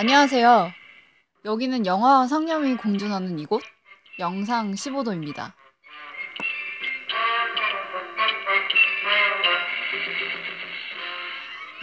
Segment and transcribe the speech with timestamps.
[0.00, 0.72] 안녕하세요.
[1.44, 3.64] 여기는 영화와 상념이 공존하는 이곳
[4.20, 5.52] 영상 15도입니다.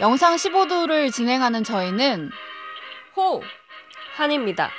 [0.00, 2.30] 영상 15도를 진행하는 저희는
[3.16, 3.42] 호
[4.14, 4.70] 한입니다.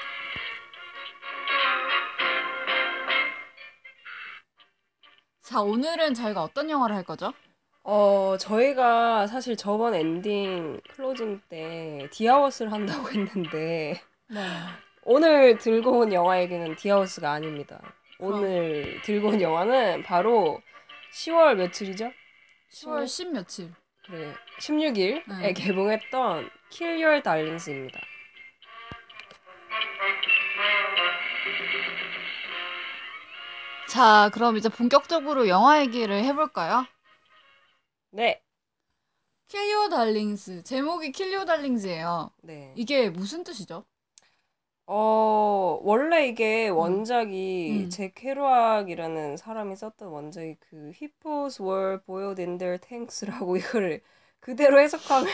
[5.43, 7.33] 자, 오늘은 저희가 어떤 영화를 할 거죠?
[7.89, 14.41] 어, 저희가 사실 저번 엔딩 클로징 때 The Hours를 한다고 했는데 네.
[15.03, 17.79] 오늘 들고 온 영화 얘기는 디아워스가 아닙니다.
[18.19, 20.61] 오늘 들고 온 영화는 바로
[21.13, 22.11] 10월 며칠이죠?
[22.73, 23.71] 10월 10 며칠.
[24.05, 24.33] 그래.
[24.59, 25.53] 16일에 네.
[25.53, 28.01] 개봉했던 Kill Your Darlings입니다.
[33.87, 36.85] 자, 그럼 이제 본격적으로 영화 얘기를 해볼까요?
[38.11, 38.41] 네.
[39.47, 40.63] 킬리오 달링스.
[40.63, 42.31] 제목이 킬리오 달링스예요.
[42.43, 42.73] 네.
[42.75, 43.85] 이게 무슨 뜻이죠?
[44.85, 47.89] 어, 원래 이게 원작이 음.
[47.89, 54.01] 잭 케루악이라는 사람이 썼던 원작이 그 Hippos were boiled in their tanks라고 이거를
[54.39, 55.27] 그대로 해석하면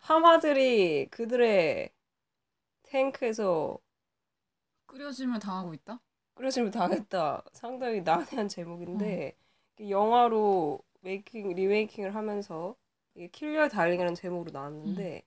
[0.00, 1.90] 하마들이 그들의
[2.82, 3.78] 탱크에서
[4.86, 6.00] 끓여짐을 당하고 있다?
[6.34, 7.44] 끓여짐을 당했다.
[7.52, 8.48] 상당히 난해한 어.
[8.48, 9.36] 제목인데
[9.76, 12.76] 이게 영화로 making remaking을 하면서
[13.14, 15.22] 이게 Kill Your Darling이라는 제목으로 나왔는데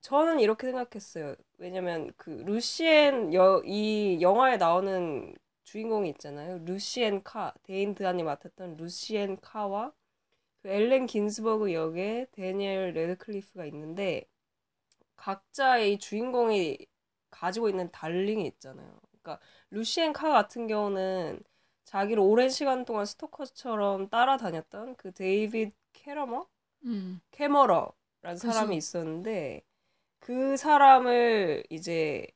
[0.00, 1.36] 저는 이렇게 생각했어요.
[1.58, 6.58] 왜냐면 그 루시엔 여, 이 영화에 나오는 주인공이 있잖아요.
[6.64, 9.92] 루시엔 카 데인 드한이 맡았던 루시엔 카와
[10.62, 14.24] 그 엘렌 긴스버그 역의 데니엘 레드클리프가 있는데
[15.16, 16.78] 각자의 이 주인공이
[17.30, 18.98] 가지고 있는 darling이 있잖아요.
[19.10, 21.42] 그러니까 루시엔 카 같은 경우는
[21.84, 26.46] 자기를 오랜 시간 동안 스토커처럼 따라다녔던 그 데이빗 캐러머?
[26.84, 27.20] 음.
[27.32, 27.92] 캐머러라는
[28.22, 28.52] 그죠.
[28.52, 29.62] 사람이 있었는데
[30.18, 32.26] 그 사람을 이제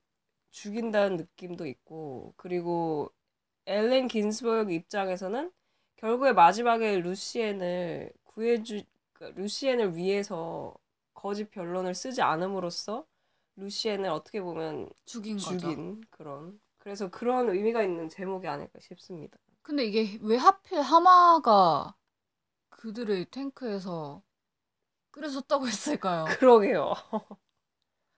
[0.50, 3.10] 죽인다는 느낌도 있고 그리고
[3.66, 5.52] 엘렌 긴스버그 입장에서는
[5.96, 8.82] 결국에 마지막에 루시엔을 구해주
[9.12, 10.74] 그러니까 루시엔을 위해서
[11.14, 13.06] 거짓 변론을 쓰지 않음으로써
[13.56, 15.38] 루시엔을 어떻게 보면 죽인.
[15.38, 19.38] 죽인 그런 그래서 그런 의미가 있는 제목이 아닐까 싶습니다.
[19.62, 21.96] 근데 이게 왜 하필 하마가
[22.68, 24.22] 그들의 탱크에서
[25.10, 26.26] 끓여졌다고 했을까요?
[26.38, 26.94] 그러게요.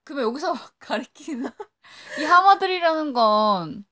[0.04, 1.48] 그러면 여기서 가리키는
[2.20, 3.84] 이 하마들이라는 건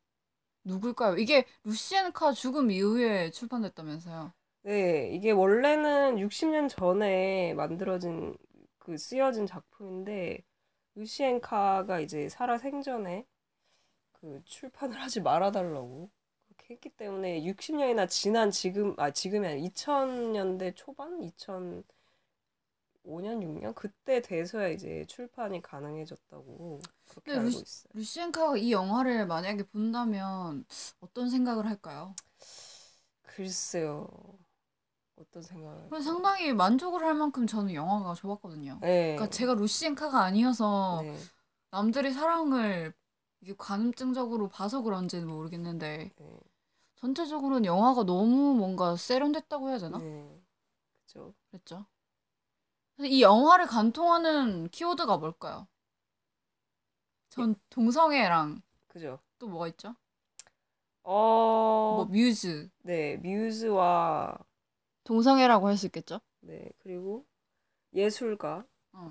[0.65, 1.19] 누굴까요?
[1.19, 4.33] 이게 루시엔 카 죽음 이후에 출판됐다면서요.
[4.63, 8.37] 네, 이게 원래는 60년 전에 만들어진
[8.79, 10.43] 그 쓰여진 작품인데
[10.95, 13.27] 루시엔 카가 이제 살아 생전에
[14.25, 16.09] 그 출판을 하지 말아달라고
[16.47, 21.85] 그렇게 했기 때문에 60년이나 지난 지금 아 지금이 아니라 2000년대 초반 2005년
[23.05, 26.81] 6년 그때 돼서야 이제 출판이 가능해졌다고
[27.11, 27.91] 그렇게 알고 루시- 있어요.
[27.93, 30.65] 루시엔 카가 이 영화를 만약에 본다면
[31.01, 32.15] 어떤 생각을 할까요?
[33.25, 34.09] 글쎄요.
[35.17, 35.83] 어떤 생각을?
[35.85, 38.79] 그건 상당히 만족을 할 만큼 저는 영화가 좋았거든요.
[38.81, 39.17] 네.
[39.17, 41.15] 그러니까 제가 루시엔 카가 아니어서 네.
[41.73, 42.95] 남들의 사랑을
[43.45, 46.41] 이게 관음증적으로 봐서 그런지는 모르겠는데 네.
[46.97, 49.99] 전체적으로는 영화가 너무 뭔가 세련됐다고 해야 되나?
[49.99, 50.41] 네.
[51.07, 51.35] 그죠.
[51.51, 51.85] 그랬죠.
[53.01, 55.69] 이 영화를 관통하는 키워드가 뭘까요?
[57.29, 59.19] 전 동성애랑 그죠.
[59.39, 59.95] 또 뭐가 있죠?
[61.03, 64.39] 어, 뭐 뮤즈, 네, 뮤즈와
[65.05, 66.21] 동성애라고 할 수 있겠죠?
[66.41, 67.27] 네, 그리고
[67.95, 68.65] 예술가.
[68.93, 69.11] 어.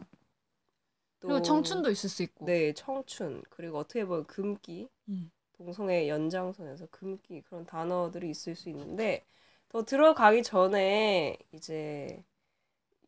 [1.23, 2.45] 또 그리고 청춘도 있을 수 있고.
[2.45, 3.43] 네, 청춘.
[3.49, 4.89] 그리고 어떻게 보면 금기.
[5.09, 5.31] 음.
[5.53, 9.23] 동성애 연장선에서 금기 그런 단어들이 있을 수 있는데
[9.69, 12.21] 더 들어가기 전에 이제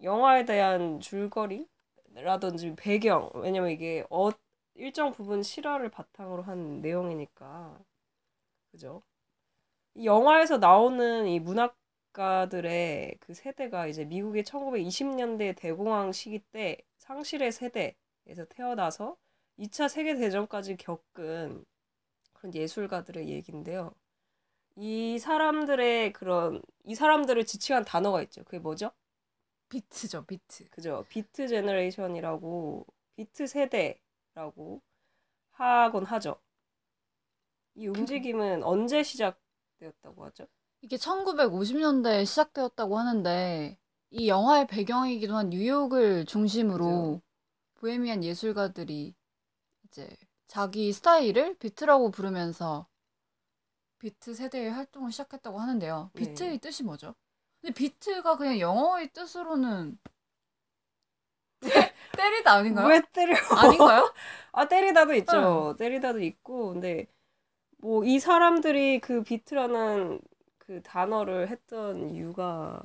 [0.02, 4.30] 영화에 대한 줄거리라든지 배경 왜냐면 이게 어,
[4.76, 7.78] 일정 부분 실화를 바탕으로 한 내용이니까
[8.72, 9.02] 그죠?
[9.96, 17.96] 이 영화에서 나오는 이 문학가들의 그 세대가 이제 미국의 1920년대 대공황 시기 때 상실의 세대
[18.28, 19.18] 에서 태어나서
[19.60, 21.66] 2차 세계대전까지 겪은
[22.34, 23.94] 그런 예술가들의 얘기인데요.
[24.76, 28.44] 이 사람들의 그런 이 사람들을 지칭한 단어가 있죠.
[28.44, 28.92] 그게 뭐죠?
[29.70, 30.70] 비트죠, 비트.
[30.70, 31.06] 그죠?
[31.10, 32.86] Beat Generation이라고
[33.16, 34.82] 비트 세대라고
[35.52, 36.40] 하곤 하죠.
[37.76, 40.48] 이 움직임은 언제 시작되었다고 하죠?
[40.82, 43.78] 이게 1950년대에 시작되었다고 하는데
[44.12, 47.22] 이 영화의 배경이기도 한 뉴욕을 중심으로
[47.86, 49.14] 보헤미안 예술가들이
[49.86, 50.10] 이제
[50.48, 52.88] 자기 스타일을 비트라고 부르면서
[54.00, 56.10] 비트 세대의 활동을 시작했다고 하는데요.
[56.14, 56.20] 네.
[56.20, 57.14] 비트의 뜻이 뭐죠?
[57.62, 60.00] 근데 비트가 그냥 영어의 뜻으로는
[62.18, 62.88] 때리다 아닌가요?
[62.88, 63.36] 왜 때려?
[63.52, 64.12] 아닌가요?
[64.52, 65.76] 아 때리다도 있죠.
[65.78, 67.06] 때리다도 있고 근데
[67.78, 70.20] 뭐 이 사람들이 그 비트라는
[70.58, 72.82] 그 단어를 했던 이유가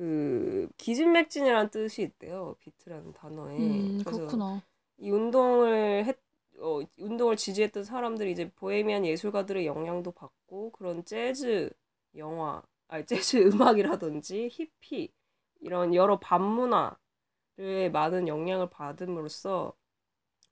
[0.00, 2.56] 그 기진맥진이라는 뜻이 있대요.
[2.60, 3.58] 비트라는 단어에.
[3.58, 4.62] 음, 그래서 그렇구나.
[4.96, 6.16] 이 운동을 했
[6.58, 11.68] 어, 운동을 지지했던 사람들이 이제 보헤미안 예술가들의 영향도 받고 그런 재즈
[12.16, 15.12] 영화, 아니 재즈 음악이라든지 히피
[15.60, 19.74] 이런 여러 반문화를 많은 영향을 받음으로써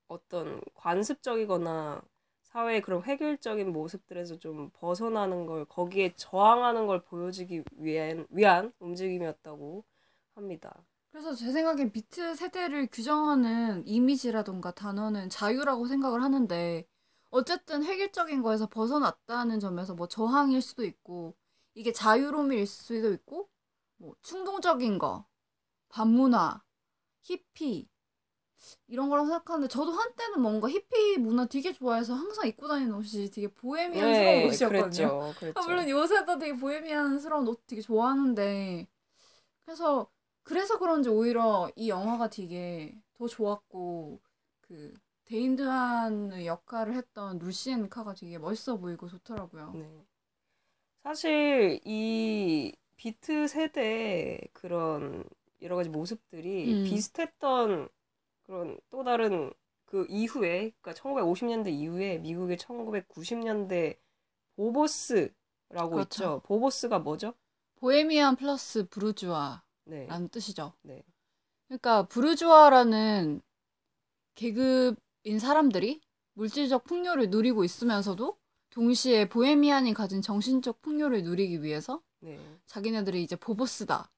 [0.07, 2.03] 어떤 관습적이거나
[2.51, 9.83] 사회의 그런 획일적인 모습들에서 좀 벗어나는 걸 거기에 저항하는 걸 보여주기 위한, 위한 움직임이었다고
[10.35, 10.83] 합니다.
[11.11, 16.87] 그래서 제 생각엔 비트 세대를 규정하는 이미지라던가 단어는 자유라고 생각을 하는데
[17.29, 21.35] 어쨌든 획일적인 거에서 벗어났다는 점에서 뭐 저항일 수도 있고
[21.75, 23.49] 이게 자유로움일 수도 있고
[23.97, 25.25] 뭐 충동적인 거,
[25.89, 26.63] 반문화,
[27.21, 27.87] 히피
[28.87, 33.47] 이런 거라고 생각하는데 저도 한때는 뭔가 히피 문화 되게 좋아해서 항상 입고 다니는 옷이 되게
[33.47, 34.79] 보헤미안스러운 옷이었거든요.
[34.89, 35.33] 그랬죠.
[35.39, 35.59] 그랬죠.
[35.59, 38.87] 아, 물론 요새도 되게 보헤미안스러운 옷 되게 좋아하는데
[39.65, 40.09] 그래서
[40.43, 44.19] 그래서 그런지 오히려 이 영화가 되게 더 좋았고
[44.61, 44.93] 그
[45.25, 49.73] 데인드한의 역할을 했던 루시엔 카가 되게 멋있어 보이고 좋더라고요.
[49.75, 50.05] 네.
[51.03, 55.23] 사실 이 비트 세대 그런
[55.61, 56.83] 여러 가지 모습들이 음.
[56.83, 57.89] 비슷했던
[58.49, 59.53] 그런 또 다른
[59.85, 63.99] 그 이후에 그러니까 1950년대 이후에 미국의 1990년대
[64.55, 66.23] 보보스라고 그렇죠.
[66.23, 66.41] 있죠.
[66.45, 67.35] 보보스가 뭐죠?
[67.75, 70.07] 보헤미안 플러스 부르주아라는 네.
[70.31, 70.73] 뜻이죠.
[70.81, 71.03] 네.
[71.67, 73.41] 그러니까 부르주아라는
[74.33, 76.01] 계급인 사람들이
[76.33, 78.35] 물질적 풍요를 누리고 있으면서도
[78.71, 82.39] 동시에 보헤미안이 가진 정신적 풍요를 누리기 위해서 네.
[82.65, 84.11] 자기네들이 이제 보보스다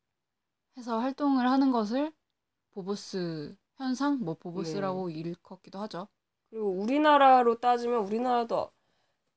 [0.77, 2.13] 해서 활동을 하는 것을
[2.71, 6.07] 보보스 현상, 뭐 보보스라고 일컫기도 하죠.
[6.49, 8.71] 그리고 우리나라로 따지면 우리나라도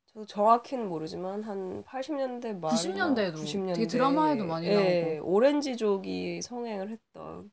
[0.07, 5.33] 저도 정확히는 모르지만 한 80년대 말 90년대 에도 90년대 되게 드라마에도 많이 예, 나오고.
[5.33, 7.51] 오렌지족이 성행을 했던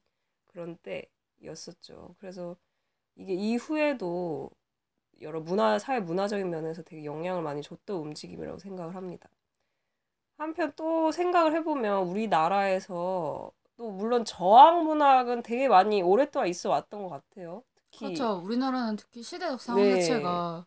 [0.47, 0.77] 그런
[1.39, 2.15] 때였었죠.
[2.19, 2.55] 그래서
[3.15, 4.51] 이게 이후에도
[5.21, 9.29] 여러 문화 사회 문화적인 면에서 되게 영향을 많이 줬던 움직임이라고 생각을 합니다.
[10.37, 13.51] 한편 또 생각을 해보면 우리나라에서
[13.81, 17.63] 또 물론 저항 문학은 되게 많이 오랫동안 있어 왔던 것 같아요.
[17.74, 18.39] 특히 그렇죠.
[18.45, 19.95] 우리나라는 특히 시대적 상황 네.
[19.95, 20.63] 자체가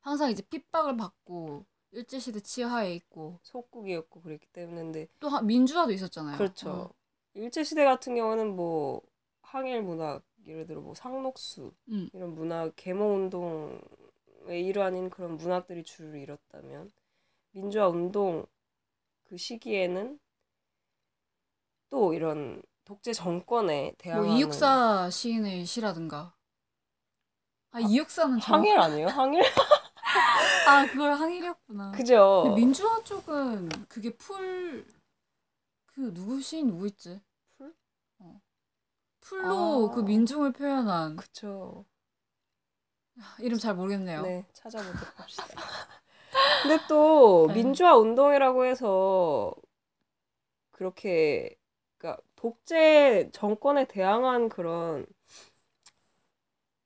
[0.00, 6.36] 항상 이제 핍박을 받고 일제 시대 치하에 있고 속국이었고 그랬기 때문에 또 하- 민주화도 있었잖아요.
[6.38, 6.70] 그렇죠.
[6.70, 6.90] 어.
[7.34, 9.00] 일제 시대 같은 경우는 뭐
[9.42, 12.10] 항일 문학 예를 들어 뭐 상록수 음.
[12.12, 16.90] 이런 문학 계몽 운동의 일환인 그런 문학들이 주를 이뤘다면
[17.52, 18.44] 민주화 운동
[19.22, 20.18] 그 시기에는
[21.90, 26.34] 또 이런 독재 정권에 뭐 대항하는 이육사 시인의 시라든가.
[27.72, 28.54] 아 이육사는 저.
[28.54, 29.08] 항일 아니에요?
[29.08, 29.42] 항일?
[30.66, 31.92] 아 그걸 항일이었구나.
[31.92, 32.52] 그죠?
[32.56, 34.86] 민주화 쪽은 그게 풀
[36.00, 37.20] 그 누구 시인 누구 있지?
[37.58, 37.74] 풀?
[38.20, 38.40] 어.
[39.20, 39.94] 풀로 아.
[39.94, 41.84] 그 민중을 표현한 그쵸.
[43.40, 44.22] 이름 잘 모르겠네요.
[44.22, 45.44] 네, 찾아보도록 합시다.
[46.62, 47.54] 근데 또 네.
[47.54, 49.52] 민주화 운동이라고 해서
[50.70, 51.54] 그렇게
[52.00, 55.06] 그러니까 독재 정권에 대항한 그런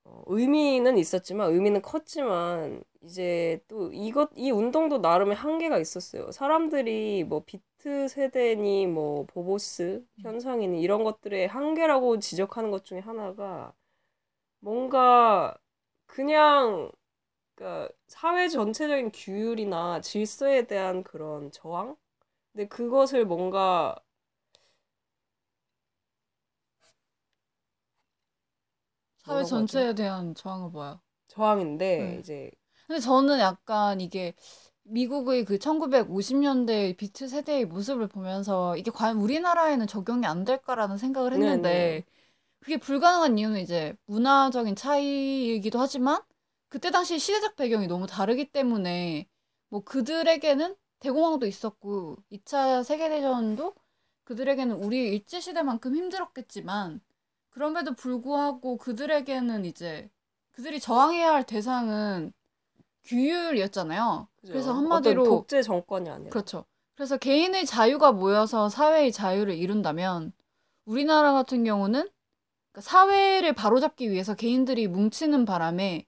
[0.03, 6.31] 어, 의미는 있었지만 의미는 컸지만 이제 또 이것 이 운동도 나름의 한계가 있었어요.
[6.31, 13.73] 사람들이 뭐 비트 세대니 뭐 보보스 현상이니 이런 것들의 한계라고 지적하는 것 중에 하나가
[14.59, 15.57] 뭔가
[16.07, 16.91] 그냥
[17.55, 21.97] 그러니까 사회 전체적인 규율이나 질서에 대한 그런 저항?
[22.53, 23.95] 근데 그것을 뭔가
[29.25, 30.99] 사회 전체에 대한 저항을 봐요.
[31.27, 32.19] 저항인데 네.
[32.19, 32.51] 이제
[32.87, 34.33] 근데 저는 약간 이게
[34.83, 41.69] 미국의 그 1950년대 비트 세대의 모습을 보면서 이게 과연 우리나라에는 적용이 안 될까라는 생각을 했는데
[41.69, 42.03] 네네.
[42.59, 46.21] 그게 불가능한 이유는 이제 문화적인 차이이기도 하지만
[46.69, 49.27] 그때 당시 시대적 배경이 너무 다르기 때문에
[49.69, 53.75] 뭐 그들에게는 대공황도 있었고 2차 세계대전도
[54.23, 57.01] 그들에게는 우리 일제시대만큼 힘들었겠지만
[57.55, 60.09] 그럼에도 불구하고 그들에게는 이제
[60.51, 62.33] 그들이 저항해야 할 대상은
[63.05, 64.27] 규율이었잖아요.
[64.35, 64.51] 그죠?
[64.51, 66.65] 그래서 어떤 한마디로 독재 정권이 아니라 그렇죠.
[66.95, 70.33] 그래서 개인의 자유가 모여서 사회의 자유를 이룬다면
[70.83, 72.09] 우리나라 같은 경우는
[72.73, 76.05] 그러니까 사회를 바로잡기 위해서 개인들이 뭉치는 바람에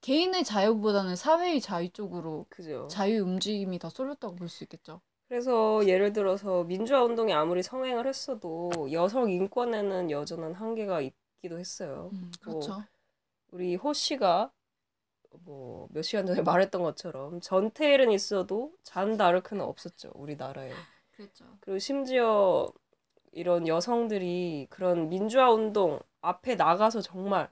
[0.00, 2.88] 개인의 자유보다는 사회의 자유 쪽으로 그죠.
[2.88, 5.00] 자유 움직임이 더 쏠렸다고 볼 수 있겠죠.
[5.28, 12.10] 그래서 예를 들어서 민주화 운동이 아무리 성행을 했어도 여성 인권에는 여전한 한계가 있기도 했어요.
[12.14, 12.84] 음, 뭐 그렇죠.
[13.50, 14.50] 우리 호 씨가
[15.44, 20.12] 뭐 몇 시간 전에 말했던 것처럼 전태일은 있어도 잔 다르크는 없었죠.
[20.14, 20.72] 우리나라에.
[21.16, 21.44] 그랬죠.
[21.60, 22.72] 그리고 심지어
[23.32, 27.50] 이런 여성들이 그런 민주화 운동 앞에 나가서 정말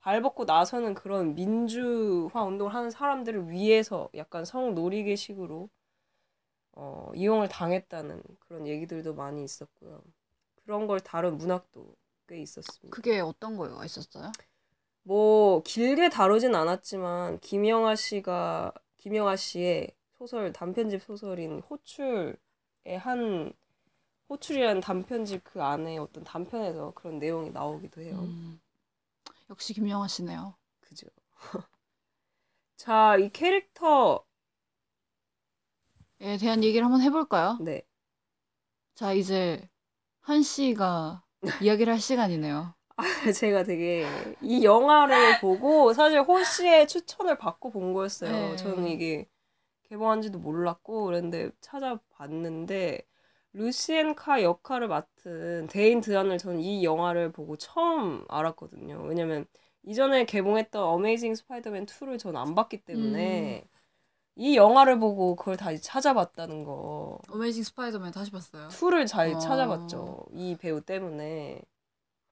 [0.00, 5.68] 발벗고 나서는 그런 민주화 운동을 하는 사람들을 위해서 약간 성노리개식으로
[6.80, 10.00] 어, 이용을 당했다는 그런 얘기들도 많이 있었고요.
[10.62, 11.92] 그런 걸 다룬 문학도
[12.28, 12.94] 꽤 있었습니다.
[12.94, 14.30] 그게 어떤 거가 있었어요?
[15.02, 22.36] 뭐 길게 다루진 않았지만 김영하 씨가 김영하 씨의 소설 단편집 소설인 호출의
[22.98, 23.52] 한
[24.28, 28.20] 호출이라는 단편집 그 안에 어떤 단편에서 그런 내용이 나오기도 해요.
[28.20, 28.60] 음,
[29.50, 30.54] 역시 김영하 씨네요.
[30.80, 31.08] 그죠.
[32.76, 34.24] 자, 이 캐릭터
[36.20, 37.58] 에 대한 얘기를 한번 해볼까요?
[37.60, 37.82] 네.
[38.94, 39.68] 자, 이제
[40.20, 41.22] 한 씨가
[41.62, 42.74] 이야기를 할 시간이네요.
[43.34, 44.04] 제가 되게
[44.42, 48.32] 이 영화를 보고 사실 호 씨의 추천을 받고 본 거였어요.
[48.32, 48.56] 네.
[48.56, 49.28] 저는 이게
[49.84, 53.00] 개봉한지도 몰랐고 그랬는데 찾아봤는데
[53.52, 59.02] 루시엔 카 역할을 맡은 데인 드한을 저는 이 영화를 보고 처음 알았거든요.
[59.04, 59.46] 왜냐면
[59.84, 63.64] 이전에 개봉했던 어메이징 스파이더맨 2를 저는 안 봤기 때문에
[64.38, 67.18] 이 영화를 보고 그걸 다시 찾아봤다는 거.
[67.28, 68.68] 어메이징 스파이더맨 다시 봤어요.
[68.68, 69.38] 2를 잘 어.
[69.38, 70.26] 찾아봤죠.
[70.32, 71.60] 이 배우 때문에.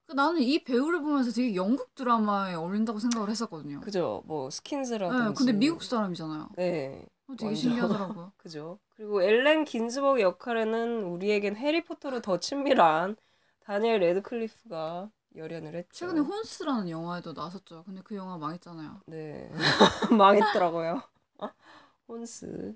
[0.05, 3.81] 그 나는 이 배우를 보면서 되게 영국 드라마에 어울린다고 생각을 했었거든요.
[3.81, 4.23] 그죠?
[4.25, 5.23] 뭐 스킨즈라든지.
[5.27, 6.47] 네, 근데 미국 사람이잖아요.
[6.55, 7.05] 네.
[7.27, 7.55] 어, 되게 완전.
[7.55, 8.31] 신기하더라고요.
[8.37, 8.79] 그죠?
[8.95, 13.17] 그리고 앨런 긴즈버그 역할에는 우리에겐 해리포터로 더 친밀한
[13.65, 15.89] 다니엘 래드클리프가 열연을 했죠.
[15.91, 17.83] 최근에 혼스라는 영화에도 나왔었죠.
[17.85, 19.01] 근데 그 영화 망했잖아요.
[19.07, 19.51] 네.
[20.17, 21.01] 망했더라고요.
[22.07, 22.75] 혼스.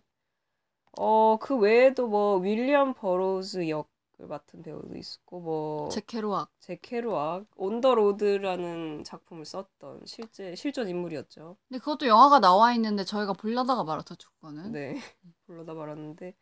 [0.98, 6.52] 어, 그 외에도 뭐 윌리엄 버로우즈 역을 맡은 배우도 있었고 뭐 잭 케루악.
[6.60, 11.58] 잭 케루악 온더 로드라는 작품을 썼던 실제 실존 인물이었죠.
[11.68, 14.72] 근데 그것도 영화가 나와 있는데 저희가 보려다가 말았죠, 그거는.
[14.72, 14.96] 네.
[15.48, 16.36] 보려다 말았는데.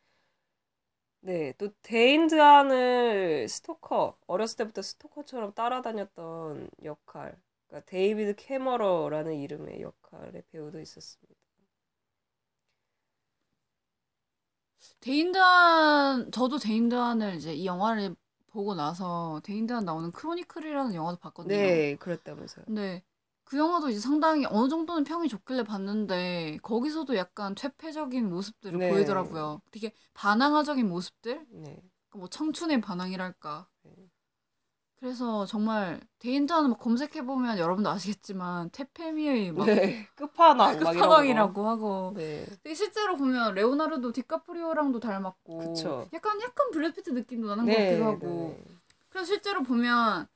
[1.21, 7.37] 네, 또 데인 드한을 스토커, 어렸을 때부터 스토커처럼 따라다녔던 역할.
[7.67, 11.38] 그러니까 데이비드 캐머러라는 이름의 역할의 배우도 있었습니다.
[15.01, 18.15] 데인 드한 저도 데인 드한을 이제 이 영화를
[18.51, 21.55] 보고 나서 데인 드한 나오는 크로니클이라는 영화도 봤거든요.
[21.55, 22.65] 네, 그랬다면서요.
[22.65, 23.03] 근데
[23.43, 28.89] 그 영화도 이제 상당히 어느 정도는 평이 좋길래 봤는데 거기서도 약간 퇴폐적인 모습들을 네.
[28.89, 29.61] 보이더라고요.
[29.71, 31.45] 되게 반항아적인 모습들?
[31.49, 31.81] 네.
[32.13, 33.67] 뭐 청춘의 반항이랄까.
[34.99, 35.07] 네.
[35.07, 40.77] 그래서 정말 데인드한 검색해 보면 여러분도 아시겠지만 테페미의 막 네, 끝판왕.
[40.79, 42.45] 끝판왕이라고 하고 네.
[42.75, 46.09] 실제로 보면 레오나르도 디카프리오랑도 닮았고 그쵸.
[46.13, 48.63] 약간 약간 브래피트 느낌도 나는 것 네, 같기도 하고 네.
[49.09, 50.27] 그래서 실제로 보면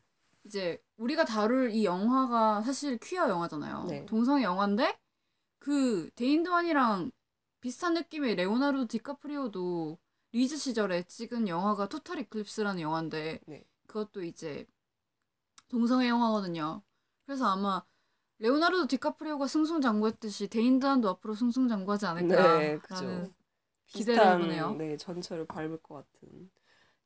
[0.46, 3.86] 이제 우리가 다룰 이 영화가 사실 퀴어 영화잖아요.
[3.90, 4.06] 네.
[4.06, 4.98] 동성애 영화인데
[5.60, 7.12] 그 데인 드한이랑
[7.62, 9.98] 비슷한 느낌의 레오나르도 디카프리오도
[10.34, 13.64] 리즈 시절에 찍은 영화가 토탈 이클립스라는 영화인데 네.
[13.94, 14.66] 그것도 이제
[15.70, 16.82] 동성애 영화거든요.
[17.26, 17.84] 그래서 아마
[18.40, 23.30] 레오나르도 디카프리오가 승승장구했듯이 데인 드한도 앞으로 승승장구하지 않을까라는 네, 그죠.
[23.86, 24.74] 기대를 해보네요.
[24.74, 26.50] 네, 전철을 밟을 것 같은.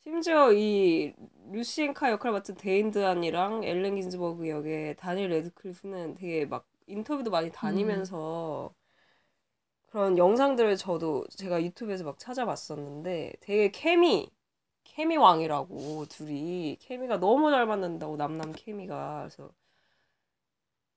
[0.04, 1.14] 심지어 이
[1.52, 7.52] 루시엔 카 역할 맡은 데인 드한이랑 앨런 긴즈버그 역의 다니엘 래드클리프는 되게 막 인터뷰도 많이
[7.52, 8.74] 다니면서
[9.88, 14.32] 그런 영상들을 저도 제가 유튜브에서 막 찾아봤었는데 되게 케미
[14.98, 19.54] 케미 왕이라고 둘이 케미가 너무 잘 맞는다고 남남 케미가 그래서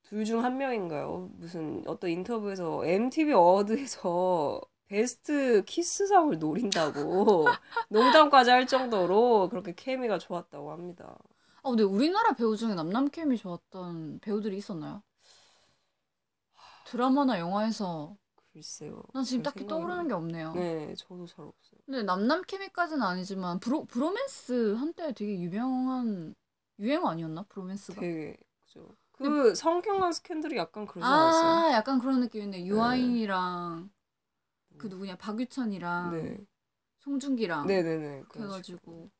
[0.03, 1.31] 둘 중 한 명인가요?
[1.39, 11.17] 무슨 어떤 인터뷰에서 MTV 어워드에서 베스트 키스상을 노린다고 농담까지 할 정도로 그렇게 케미가 좋았다고 합니다.
[11.63, 15.03] 아 근데 우리나라 배우 중에 남남 케미 좋았던 배우들이 있었나요?
[16.85, 18.17] 드라마나 영화에서
[18.53, 19.03] 글쎄요.
[19.13, 20.55] 난 지금 잘 딱히 생각이 떠오르는 게 없네요.
[20.55, 21.70] 네, 저도 잘 없어요.
[21.85, 26.35] 근데 남남 케미까지는 아니지만 브로, 브로맨스 한때 되게 유명한
[26.79, 27.43] 유행 아니었나?
[27.45, 28.01] 브로맨스가?
[28.01, 28.89] 되게 그죠.
[29.13, 31.51] 그 성균관 스캔들이 약간 그러지 않았어요?
[31.51, 33.91] 아 약간 그런 느낌인데 유아인이랑
[34.79, 36.39] 그 누구냐 박유천이랑 네,
[37.01, 38.23] 송중기랑 네, 네, 네.
[38.23, 39.11] 그렇게 해가지고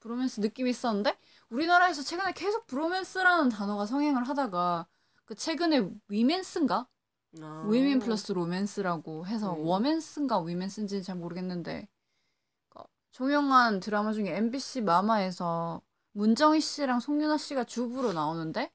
[0.00, 1.16] 브로맨스 느낌이 있었는데
[1.50, 4.86] 우리나라에서 최근에 계속 브로맨스라는 단어가 성행을 하다가
[5.24, 6.86] 그 최근에 위맨스인가?
[7.42, 7.68] 아.
[7.68, 9.60] 우먼 플러스 로맨스라고 해서 네.
[9.62, 11.97] 워맨스인가 위맨스인지는 잘 모르겠는데 그
[13.18, 15.82] 종영한 드라마 중에 MBC 마마에서
[16.12, 18.70] 문정희 씨랑 송윤아 씨가 주부로 나오는데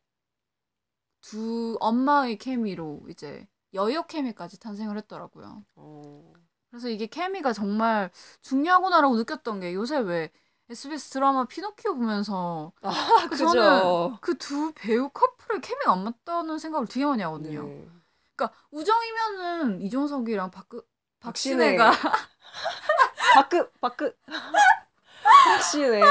[1.21, 5.63] 두 엄마의 케미로 이제 여여 케미까지 탄생을 했더라고요.
[5.75, 6.33] 어.
[6.69, 10.29] 그래서 이게 케미가 정말 중요하구나라고 느꼈던 게 요새 왜
[10.69, 12.91] SBS 드라마 피노키오 보면서 아,
[13.29, 13.37] 그.
[13.37, 17.63] 저는 그 두 배우 커플의 케미가 안 맞다는 생각을 되게 많이 하거든요.
[17.63, 17.87] 네.
[18.35, 20.81] 그러니까 우정이면은 이종석이랑 박신혜.
[21.21, 21.91] 박신혜가
[23.33, 24.17] 박급 박급
[25.45, 26.01] 박신혜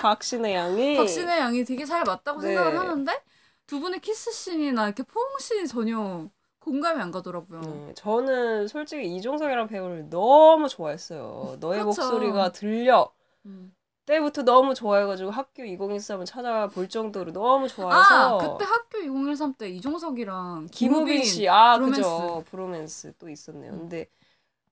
[0.00, 2.48] 박신혜 양이 박신혜 양이 되게 잘 맞다고 네.
[2.48, 3.22] 생각을 하는데
[3.66, 6.28] 두 분의 키스 씬이나 이렇게 포옹 씬이 전혀
[6.60, 7.60] 공감이 안 가더라고요.
[7.60, 11.56] 네, 저는 솔직히 이종석이라는 배우를 너무 좋아했어요.
[11.60, 12.02] 너의 그렇죠.
[12.02, 13.10] 목소리가 들려
[13.44, 13.72] 음.
[14.04, 20.68] 때부터 너무 좋아해가지고 학교 2013을 찾아볼 정도로 너무 아 좋아해서 그때 학교 2013 때 이종석이랑
[20.70, 22.00] 김우빈 씨, 아 브로맨스.
[22.00, 23.72] 그죠 브로맨스 또 있었네요.
[23.72, 24.06] 근데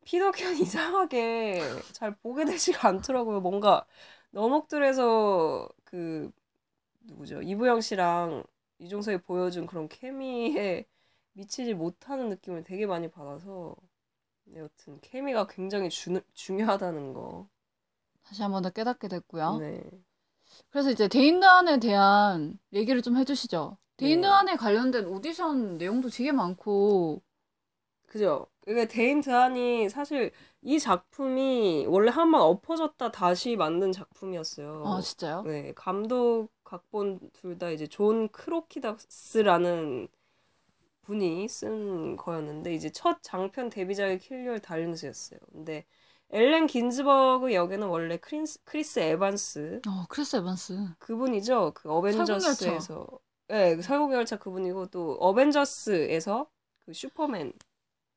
[0.04, 1.60] 피노키오는 이상하게
[1.92, 3.40] 잘 보게 되지가 않더라고요.
[3.40, 3.86] 뭔가
[4.30, 6.30] 너목들에서 그
[7.02, 8.44] 누구죠 이부영 씨랑
[8.78, 10.86] 이종석이 보여준 그런 케미에
[11.34, 13.76] 미치지 못하는 느낌을 되게 많이 받아서
[14.44, 17.48] 네, 여튼 케미가 굉장히 주, 중요하다는 거.
[18.24, 19.58] 다시 한 번 더 깨닫게 됐고요.
[19.58, 19.82] 네.
[20.70, 23.78] 그래서 이제 데인드한에 대한 얘기를 좀 해주시죠.
[24.00, 24.06] 네.
[24.08, 27.22] 데인드한에 관련된 오디션 내용도 되게 많고
[28.06, 28.46] 그죠.
[28.66, 34.84] 이게 데인 드한이 사실 이 작품이 원래 한 번 엎어졌다 다시 만든 작품이었어요.
[34.86, 35.42] 아 진짜요?
[35.42, 40.08] 네, 감독, 각본 둘 다 이제 존 크로키다스라는
[41.02, 45.38] 분이 쓴 거였는데 이제 첫 장편 데뷔작이 킬 유어 달링스였어요.
[45.52, 45.84] 근데
[46.30, 50.94] 앨런 긴즈버그 역에는 원래 크리스, 크리스 에반스 어 크리스 에반스.
[50.98, 51.72] 그분이죠.
[51.74, 53.06] 그 어벤져스에서
[53.48, 57.52] 네, 그 설국열차 그분이고 또 어벤져스에서 그 슈퍼맨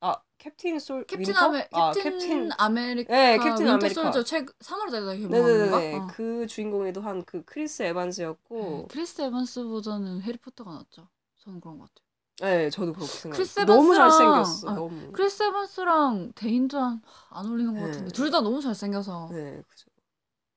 [0.02, 1.40] 아 캡틴 솔 캡틴 윈터?
[1.40, 4.02] 아메 아, 캡틴 아메리카 네, 캡틴 윈터 아메리카.
[4.04, 5.98] 솔저 최 3월에 대다 개봉한 건가?
[5.98, 6.08] 어.
[6.12, 11.08] 그 주인공에도 한 그 크리스 에반스였고 네, 크리스 에반스보다는 해리포터가 낫죠.
[11.40, 12.06] 저는 그런 것 같아요.
[12.40, 13.36] 네, 저도 그렇게 생각해요.
[13.36, 14.70] 크리스 너무 잘생겼어.
[14.70, 15.12] 아, 너무.
[15.12, 17.02] 크리스 에반스랑 데인 드한
[17.32, 17.86] 안 어울리는 것 네.
[17.88, 19.88] 같은데 둘다 너무 잘생겨서 네, 그죠.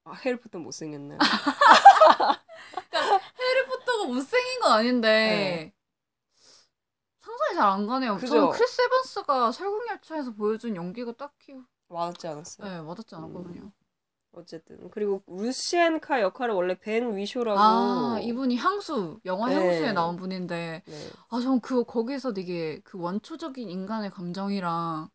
[0.05, 1.19] 아, 해리포터 못생겼나요?
[3.39, 5.73] 해리포터가 못생긴 건 아닌데
[7.41, 8.15] 상상이 잘 안 가네요.
[8.15, 8.21] 네.
[8.21, 8.35] 그죠?
[8.35, 11.55] 저는 크리스 에반스가 설국열차에서 보여준 연기가 딱히
[11.89, 12.69] 맞지 않았어요.
[12.69, 13.73] 네, 와닿지 않았거든요.
[14.33, 19.55] 어쨌든 그리고 루시엔 카 역할을 원래 벤 위쇼라고 아 이분이 향수 영화 네.
[19.57, 25.09] 향수에 나온 분인데 네, 아 전 그 거기서 되게 그 원초적인 인간의 감정이랑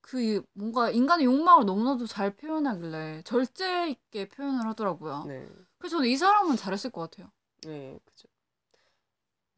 [0.00, 5.24] 그 뭔가 인간의 욕망을 너무나도 잘 표현하길래 절제 있게 표현을 하더라고요.
[5.26, 5.46] 네,
[5.78, 7.30] 그래서 저는 이 사람은 잘했을 것 같아요.
[7.64, 8.28] 네, 그죠.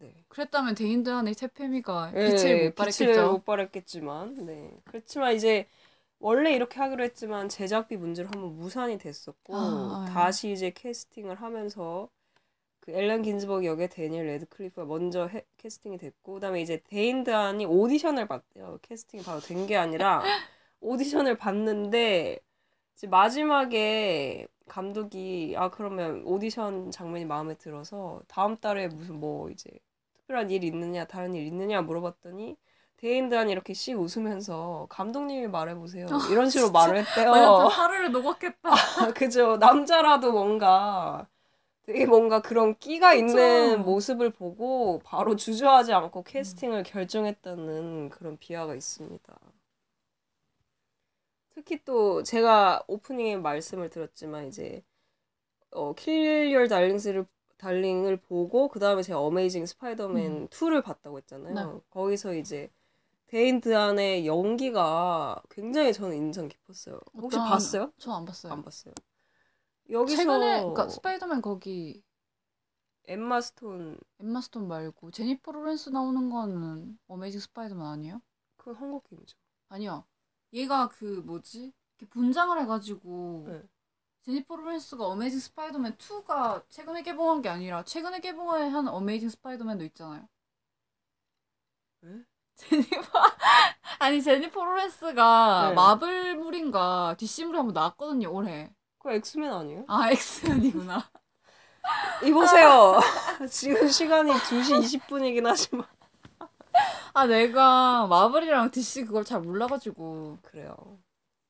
[0.05, 0.25] 네.
[0.29, 3.33] 그랬다면 데인드한의 태페미가 네, 빛을 못 빛을 발했겠죠.
[3.33, 4.71] 못 발했겠지만, 네.
[4.85, 5.67] 그렇지만 이제
[6.21, 10.13] 원래 이렇게 하기로 했지만 제작비 문제로 한번 무산이 됐었고 아, 네.
[10.13, 12.09] 다시 이제 캐스팅을 하면서
[12.81, 18.79] 그 앨런 긴즈버그 역의 데니엘 레드클리프가 먼저 해- 캐스팅이 됐고 그다음에 이제 데인드안이 오디션을 봤대요.
[18.83, 20.23] 캐스팅이 바로 된 게 아니라
[20.81, 22.39] 오디션을 봤는데
[22.97, 29.71] 이제 마지막에 감독이 아 그러면 오디션 장면이 마음에 들어서 다음 달에 무슨 뭐 이제
[30.25, 32.57] 특별한 일 있느냐 다른 일 있느냐 물어봤더니
[32.97, 37.31] 데인드안이 이렇게 씩 웃으면서 감독님이 말해보세요 이런 식으로 말을 했대요.
[37.31, 38.71] 완전 하루를 녹았겠다.
[38.71, 39.57] 아, 그죠.
[39.59, 41.29] 남자라도 뭔가
[41.83, 43.83] 되게 뭔가 그런 끼가 있는 그쵸.
[43.83, 49.39] 모습을 보고 바로 주저하지 않고 캐스팅을 결정했다는 그런 비하가 있습니다.
[51.55, 54.83] 특히 또 제가 오프닝에 말씀을 드렸지만 이제
[55.73, 57.27] 어, 킬 유어 달링스를
[57.65, 60.49] 달링을 보고 그 다음에 제가 어메이징 스파이더맨 음.
[60.49, 61.55] 2를 봤다고 했잖아요.
[61.55, 61.81] 네.
[61.91, 62.71] 거기서 이제
[63.29, 67.01] 데인 드한의 연기가 굉장히 저는 인상 깊었어요.
[67.15, 67.93] 혹시 어떤- 봤어요?
[67.99, 68.53] 저 안 봤어요.
[68.53, 68.93] 안 봤어요.
[69.91, 72.03] 여기서 최근에 그러니까 스파이더맨 거기
[73.07, 78.21] 엠마 스톤 엠마 스톤 말고 제니퍼 로렌스 나오는 거는 어메이징 스파이더맨 아니에요?
[78.57, 79.37] 그 한국 게임이죠.
[79.69, 80.05] 아니요.
[80.53, 81.73] 얘가 그 뭐지?
[81.99, 83.63] 이렇게 분장을 해가지고 네.
[84.25, 90.27] 제니퍼 로렌스가 어메이징 스파이더맨 2가 최근에 개봉한 게 아니라 최근에 개봉한 어메이징 스파이더맨도 있잖아요.
[92.01, 92.23] 네?
[92.57, 93.07] 제니퍼
[94.01, 95.75] 아니 제니퍼 로렌스가 네.
[95.75, 98.73] 마블물인가 DC물에 한번 나왔거든요 올해.
[98.99, 99.85] 그 엑스맨 아니에요?
[99.89, 101.11] 아 엑스맨이구나.
[102.25, 102.99] 이보세요.
[103.51, 105.87] 지금 시간이 2시 20분이긴 하지만
[107.13, 110.75] 아 내가 마블이랑 DC 그걸 잘 몰라가지고 그래요.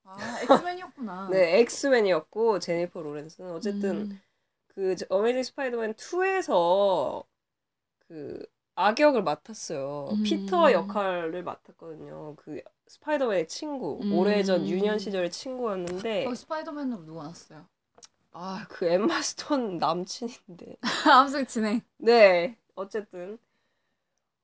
[0.04, 1.28] 아 엑스맨이었구나.
[1.32, 4.20] 네, 엑스맨이었고 제니퍼 로렌스는 어쨌든 음.
[4.68, 7.24] 그 어메이징 스파이더맨 2에서
[8.06, 10.08] 그 악역을 맡았어요.
[10.12, 10.22] 음.
[10.22, 12.36] 피터 역할을 맡았거든요.
[12.36, 14.00] 그 스파이더맨의 친구.
[14.02, 14.12] 음.
[14.12, 17.66] 오래전 유년 시절의 친구였는데 거기 스파이더맨으로 누가 나왔어요?
[18.32, 20.76] 아, 그 엠마 스톤 남친인데.
[21.10, 21.82] 아무튼 진행.
[21.98, 23.38] 네, 어쨌든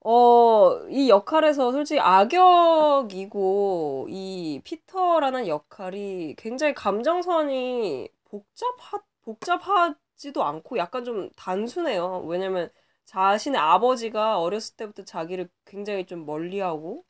[0.03, 3.37] 어, 이 역할에서 솔직히 악역이고,
[4.09, 12.25] 이 피터라는 역할이 굉장히 감정선이 복잡하, 복잡하지도 않고 약간 좀 단순해요.
[12.27, 12.71] 왜냐면
[13.05, 17.05] 자신의 아버지가 어렸을 때부터 자기를 굉장히 좀 멀리하고,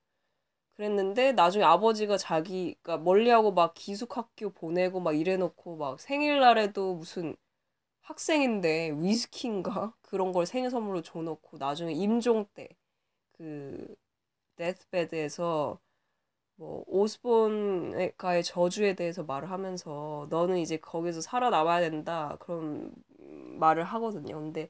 [0.77, 7.37] 그랬는데 나중에 아버지가 자기가 멀리하고 막 기숙학교 보내고 막 이래놓고 막 생일날에도 무슨
[8.03, 12.69] 학생인데 위스키인가 그런 걸 생일 선물로 줘놓고 나중에 임종 때
[13.41, 13.97] 그
[14.57, 15.79] 데스베드에서
[16.57, 22.93] 뭐 오스본과의 저주에 대해서 말을 하면서 너는 이제 거기서 살아남아야 된다 그런
[23.59, 24.39] 말을 하거든요.
[24.39, 24.69] 근데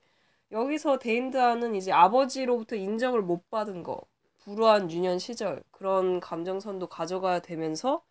[0.52, 4.02] 여기서 데인드아는 이제 아버지로부터 인정을 못 받은 거
[4.38, 8.04] 불우한 유년 시절 그런 감정선도 가져가야 되면서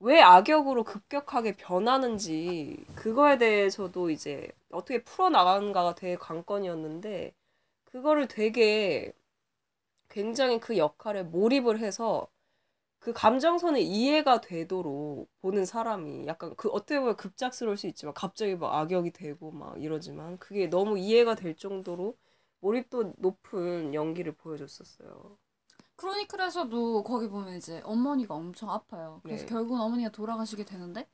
[0.00, 7.34] 왜 악역으로 급격하게 변하는지 그거에 대해서도 이제 어떻게 풀어나가는가가 되게 관건이었는데
[7.84, 9.12] 그거를 되게
[10.12, 12.28] 굉장히 그 역할에 몰입을 해서
[12.98, 18.74] 그 감정선이 이해가 되도록 보는 사람이 약간 그 어떻게 보면 급작스러울 수 있지만 갑자기 막
[18.74, 22.16] 악역이 되고 막 이러지만 그게 너무 이해가 될 정도로
[22.60, 25.38] 몰입도 높은 연기를 보여줬었어요.
[25.96, 29.20] 크로니클에서도 거기 보면 이제 어머니가 엄청 아파요.
[29.22, 29.50] 그래서 네.
[29.50, 31.08] 결국은 어머니가 돌아가시게 되는데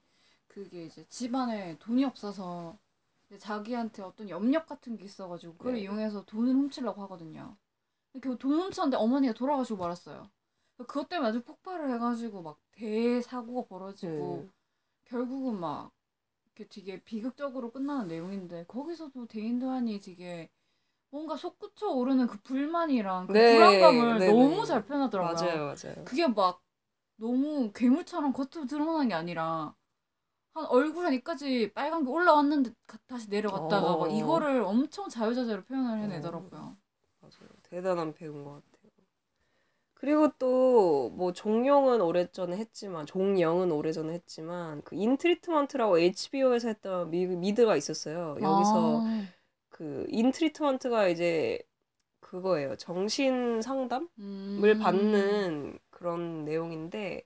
[0.49, 2.77] 그게 이제 집안에 돈이 없어서
[3.39, 5.83] 자기한테 어떤 염력 같은 게 있어가지고 그걸 네.
[5.83, 7.57] 이용해서 돈을 훔치려고 하거든요.
[8.21, 10.31] 그돈 훔쳤는데 어머니가 돌아가시고 말았어요.
[10.79, 14.49] 그것 때문에 아주 폭발을 해가지고 막 대사고가 벌어지고 네.
[15.07, 15.93] 결국은 막
[16.57, 20.51] 이렇게 되게 비극적으로 끝나는 내용인데 거기서도 대인도안이 되게
[21.11, 24.27] 뭔가 솟구쳐 오르는 그 불만이랑 그 네, 불안감을 네네.
[24.27, 25.35] 너무 잘 표현하더라고요.
[25.35, 26.05] 맞아요, 맞아요.
[26.05, 26.63] 그게 막
[27.17, 29.75] 너무 괴물처럼 겉으로 드러나는 게 아니라
[30.55, 33.99] 한 얼굴 한 여기까지 빨간 게 올라왔는데 가- 다시 내려갔다가 어.
[33.99, 36.51] 막 이거를 엄청 자유자재로 표현을 해내더라고요.
[36.51, 36.77] 맞아요.
[37.71, 38.91] 대단한 배우인 것 같아요.
[39.95, 47.27] 그리고 또 뭐 종용은 오래전에 했지만 종영은 오래전에 했지만 그 In Treatment라고 HBO에서 했던 미,
[47.27, 48.37] 미드가 있었어요.
[48.41, 49.25] 여기서 아,
[49.71, 51.61] 그 인트리트먼트가 이제
[52.21, 52.77] 그거예요.
[52.77, 54.79] 정신 상담을 음.
[54.81, 57.23] 받는 그런 내용인데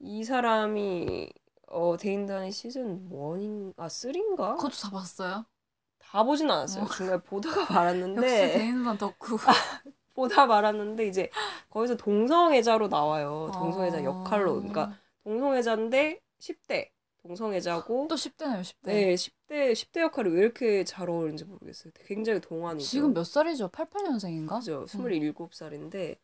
[0.00, 1.30] 이 사람이
[1.68, 4.56] 어 데인단의 시즌 1인 아 3인가?
[4.56, 5.44] 그것도 다 봤어요?
[6.10, 6.84] 다 보진 않았어요.
[6.84, 6.88] 어.
[6.88, 9.36] 중간에 보다가 역시 말았는데 대인도안 덕후.
[10.14, 11.30] 보다 말았는데 이제
[11.68, 13.50] 거기서 동성애자로 나와요.
[13.52, 14.04] 동성애자 어.
[14.04, 14.54] 역할로.
[14.54, 16.88] 그러니까 동성애자인데 10대
[17.22, 18.74] 동성애자고 또 10대네요, 10대.
[18.84, 21.92] 네, 10대 10대 역할이 왜 이렇게 잘 어울리는지 모르겠어요.
[22.06, 22.86] 굉장히 동안이죠.
[22.88, 23.68] 지금 몇 살이죠?
[23.68, 24.58] 88년생인가?
[24.60, 24.84] 그죠.
[24.86, 26.16] 27살인데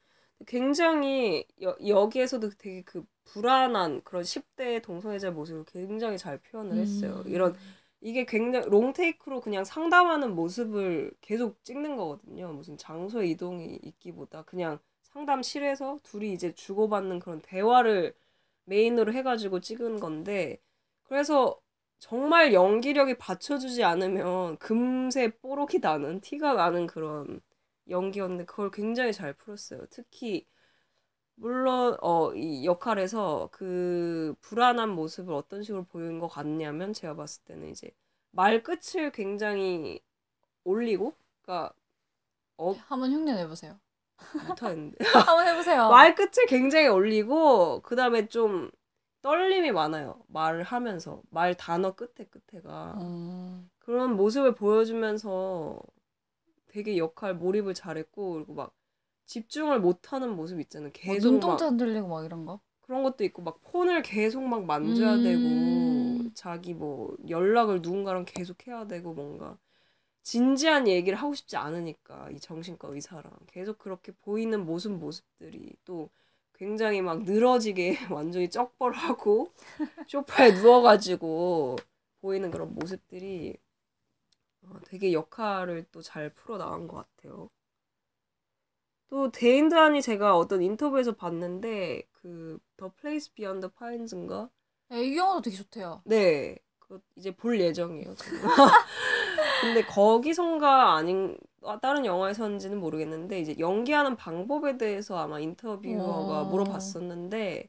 [0.47, 7.23] 굉장히 여, 여기에서도 되게 그 불안한 그런 10대 동성애자 모습을 굉장히 잘 표현을 했어요.
[7.27, 7.31] 음.
[7.31, 7.55] 이런
[8.03, 12.53] 이게 굉장히 롱테이크로 그냥 상담하는 모습을 계속 찍는 거거든요.
[12.53, 18.15] 무슨 장소 이동이 있기보다 그냥 상담실에서 둘이 이제 주고받는 그런 대화를
[18.65, 20.59] 메인으로 해가지고 찍은 건데
[21.05, 21.61] 그래서
[22.01, 27.41] 정말 연기력이 받쳐주지 않으면 금세 뽀록이 나는 티가 나는 그런
[27.89, 29.87] 연기였는데 그걸 굉장히 잘 풀었어요.
[29.91, 30.47] 특히
[31.37, 37.69] 물론 어 이 역할에서 그 불안한 모습을 어떤 식으로 보이는 것 같냐면 제가 봤을 때는
[37.71, 37.91] 이제
[38.31, 40.01] 말 끝을 굉장히
[40.65, 41.75] 올리고 그러니까
[42.59, 43.79] 어 한번 흉내 내보세요.
[44.49, 45.89] 못하겠는데 한번 해보세요.
[45.91, 48.71] 말 끝을 굉장히 올리고 그 다음에 좀
[49.23, 53.71] 떨림이 많아요 말을 하면서 말 단어 끝에 끝에가 음.
[53.81, 55.81] 그런 모습을 보여주면서
[56.69, 58.73] 되게 역할 몰입을 잘했고 그리고 막
[59.27, 60.93] 집중을 못하는 모습 있잖아요.
[61.05, 62.61] 뭐 계속 막 눈동자 흔들리고 막 이런 거.
[62.83, 65.23] 그런 것도 있고 막 폰을 계속 막 만져야 음.
[65.23, 69.59] 되고 자기 뭐 연락을 누군가랑 계속 해야 되고 뭔가
[70.23, 76.11] 진지한 얘기를 하고 싶지 않으니까 이 정신과 의사랑 계속 그렇게 보이는 모습 모습들이 또
[76.55, 79.53] 굉장히 막 늘어지게 완전히 쩍벌하고
[80.09, 81.77] 소파에 누워가지고
[82.21, 83.57] 보이는 그런 모습들이
[84.63, 87.49] 어, 되게 역할을 또 잘 풀어 나간 것 같아요.
[89.13, 92.59] 또 데인드란이 제가 어떤 인터뷰에서 봤는데 그
[92.99, 94.49] Place Beyond the Pines인가?
[94.89, 96.01] 네, 이 영화도 되게 좋대요.
[96.07, 98.15] 네, 그 이제 볼 예정이에요.
[99.61, 106.45] 근데 거기선가 아닌 아, 다른 영화에서인지는 모르겠는데 이제 연기하는 방법에 대해서 아마 인터뷰어가 어.
[106.47, 107.69] 물어봤었는데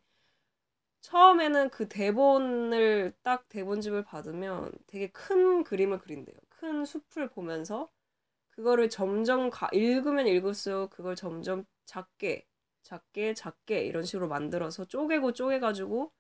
[1.02, 6.38] 처음에는 그 대본을 딱 대본집을 받으면 되게 큰 그림을 그린대요.
[6.48, 7.90] 큰 숲을 보면서
[8.56, 12.46] 그거를 점점 가, 읽으면 읽을수록 그걸 점점 작게
[12.84, 16.12] 작게 작게 이런 식으로 만들어서 쪼개고 쪼개가지고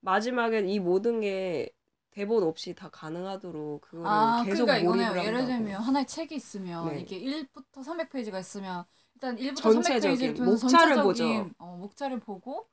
[0.00, 1.70] 마지막에 이 모든 게
[2.10, 5.24] 대본 없이 다 가능하도록 그거를 아, 계속 그러니까 몰입을.
[5.24, 5.46] 예를.
[5.46, 7.00] 들면 하나의 책이 있으면 네.
[7.00, 11.50] 이게 1부터 300페이지가 있으면 일단 1부터 전체적인 300페이지를 통해서 목차를 보죠.
[11.58, 12.68] 어, 목차를 보고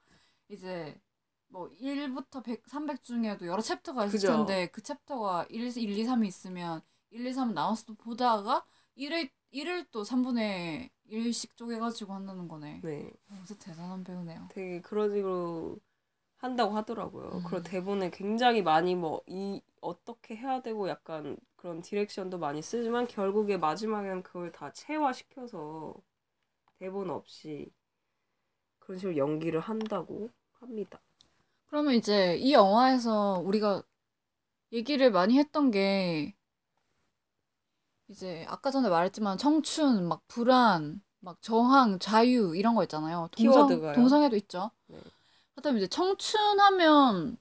[0.50, 1.00] 이제
[1.50, 4.28] 뭐 1부터 100, 300 중에도 여러 챕터가 있을 그죠.
[4.38, 8.66] 텐데 그 챕터가 1, 1, 2, 3이 있으면 1, 2, 3 나눠서 또 보다가
[8.96, 12.82] 1을 1을 또 3분의 1씩 쪼개가지고 한다는 거네.
[12.84, 13.12] 네.
[13.46, 14.48] 진짜 대단한 배우네요.
[14.52, 15.80] 되게 그런 식으로
[16.38, 17.30] 한다고 하더라고요.
[17.34, 17.44] 음.
[17.46, 23.58] 그리고 대본에 굉장히 많이 뭐 이 어떻게 해야 되고 약간 그런 디렉션도 많이 쓰지만 결국에
[23.58, 25.94] 마지막엔 그걸 다 체화시켜서
[26.80, 27.72] 대본 없이
[28.80, 31.02] 그런 식으로 연기를 한다고 합니다.
[31.68, 33.84] 그러면 이제 이 영화에서 우리가
[34.72, 36.36] 얘기를 많이 했던 게
[38.10, 43.30] 이제 아까 전에 말했지만 청춘, 막 불안, 막 저항, 자유 이런 거 있잖아요.
[43.32, 43.94] 동성, 키워드가요?
[43.94, 44.72] 동성애도 있죠.
[44.88, 44.98] 네.
[45.56, 47.38] 그다음에 이제 청춘하면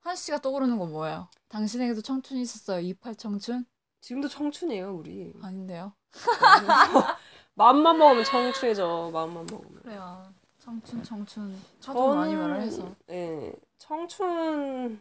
[0.00, 1.28] 한 씨가 떠오르는 건 뭐예요?
[1.48, 2.80] 당신에게도 청춘이 있었어요.
[2.80, 3.66] 28 청춘?
[4.00, 5.34] 지금도 청춘이에요, 우리.
[5.42, 5.92] 아닌데요.
[7.54, 9.10] 마음만 먹으면 청춘이죠.
[9.12, 9.82] 마음만 먹으면.
[9.82, 10.32] 그래요.
[10.60, 11.60] 청춘, 청춘.
[11.80, 12.94] 저도 많이 말을 해서.
[13.10, 14.98] 예, 청춘 뭐,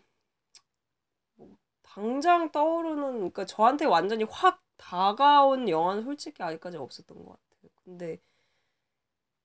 [1.97, 7.71] 당장 떠오르는 그러니까 저한테 완전히 확 다가온 영화는 솔직히 아직까지 없었던 것 같아요.
[7.83, 8.19] 근데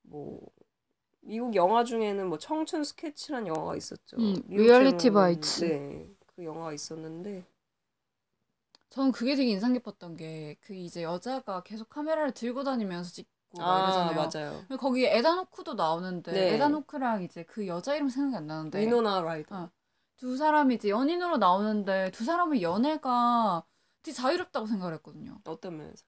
[0.02, 0.40] 뭐
[1.20, 4.18] 미국 영화 중에는 뭐 청춘 스케치란 영화가 있었죠.
[4.18, 5.64] 음, Reality Bites.
[5.64, 7.44] 네, 그 영화가 있었는데
[8.90, 13.75] 저는 그게 되게 인상 깊었던 게 그 이제 여자가 계속 카메라를 들고 다니면서 찍고 막
[13.75, 14.16] 아 이러잖아요.
[14.16, 14.66] 맞아요.
[14.78, 16.54] 거기에 에단 호크도 나오는데 네.
[16.54, 19.56] 에단 호크랑 이제 그 여자 이름 생각이 안 나는데 위노나 라이더.
[19.56, 19.70] 어.
[20.22, 23.64] 두 사람이 이제 연인으로 나오는데 두 사람의 연애가
[24.04, 25.40] 되게 자유롭다고 생각을 했거든요.
[25.42, 26.04] 어떤 면에서?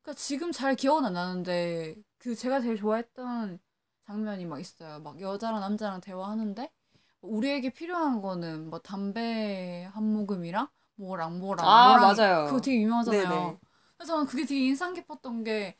[0.00, 3.58] 그러니까 지금 잘 기억은 안 나는데 그 제가 제일 좋아했던
[4.06, 5.00] 장면이 막 있어요.
[5.00, 6.72] 막 여자랑 남자랑 대화하는데
[7.20, 12.46] 우리에게 필요한 거는 뭐 담배 한 모금이랑 뭐랑 뭐랑 아 뭐랑 맞아요.
[12.46, 13.28] 그거 되게 유명하잖아요.
[13.28, 13.58] 네네.
[13.98, 15.76] 그래서 저는 그게 되게 인상 깊었던 게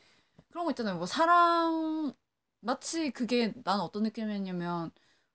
[0.51, 0.97] 그런 거 있잖아요.
[0.97, 2.13] 뭐 사랑
[2.59, 4.91] 마치 그게 난 어떤 느낌이었냐면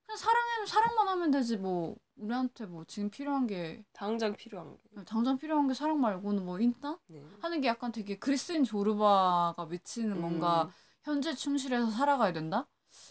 [0.06, 5.04] 그냥 사랑해 사랑만 하면 되지 뭐 우리한테 뭐 지금 필요한 게 당장 필요한 게.
[5.04, 6.98] 당장 필요한 게 사랑 말고는 뭐 있나?
[7.08, 7.22] 네.
[7.40, 10.70] 하는 게 약간 되게 그리스인 조르바가 미치는 뭔가 음,
[11.02, 12.66] 현재 충실해서 살아가야 된다?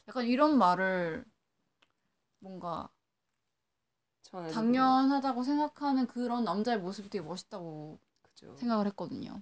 [0.08, 1.26] 약간 이런 말을
[2.40, 2.90] 뭔가
[4.52, 8.56] 당연하다고 생각하는 그런 남자의 모습이 되게 멋있다고 그죠.
[8.58, 9.42] 생각을 했거든요.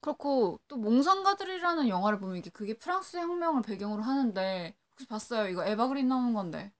[0.00, 5.48] 그렇고 또 몽상가들이라는 영화를 보면 이게 그게 프랑스 혁명을 배경으로 하는데 혹시 봤어요?
[5.48, 6.72] 이거 에바 그린 나오는 건데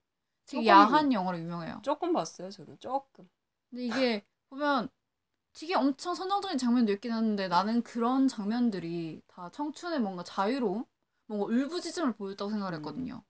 [0.47, 1.81] 되게 조금- 야한 영화로 유명해요.
[1.83, 3.29] 조금 봤어요, 저는 조금.
[3.71, 4.89] 근데 이게 보면
[5.55, 10.85] 되게 엄청 선정적인 장면도 있긴 한데 나는 그런 장면들이 다 청춘의 뭔가 자유로움,
[11.27, 12.77] 뭔가 울부짖음을 보였다고 생각을 음.
[12.77, 13.25] 했거든요.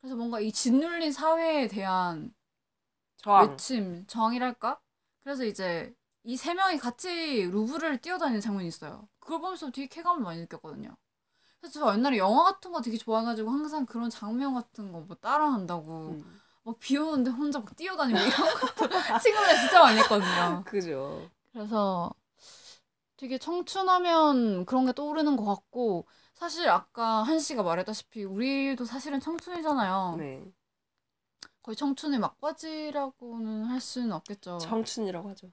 [0.00, 2.34] 그래서 뭔가 이 짓눌린 사회에 대한
[3.16, 3.48] 저항.
[3.50, 4.80] 외침, 저항이랄까?
[5.22, 5.94] 그래서 이제
[6.24, 9.08] 이 세 명이 같이 루브르를 뛰어다니는 장면이 있어요.
[9.20, 10.94] 그걸 보면서 되게 쾌감을 많이 느꼈거든요.
[11.60, 16.08] 그래서 저 옛날에 영화 같은 거 되게 좋아해가지고 항상 그런 장면 같은 거 뭐 따라한다고
[16.10, 16.40] 음.
[16.64, 18.30] 막비 오는데 혼자 막 뛰어다니고 이런
[18.76, 18.88] 것도
[19.22, 20.62] 친구들 진짜 많이 했거든요.
[20.66, 21.28] 그죠.
[21.52, 22.12] 그래서
[23.16, 30.16] 되게 청춘하면 그런 게 떠오르는 것 같고 사실 아까 한 씨가 말했다시피 우리도 사실은 청춘이잖아요.
[30.18, 30.44] 네.
[31.62, 34.58] 거의 청춘의 막바지라고는 할 수는 없겠죠.
[34.58, 35.50] 청춘이라고 하죠.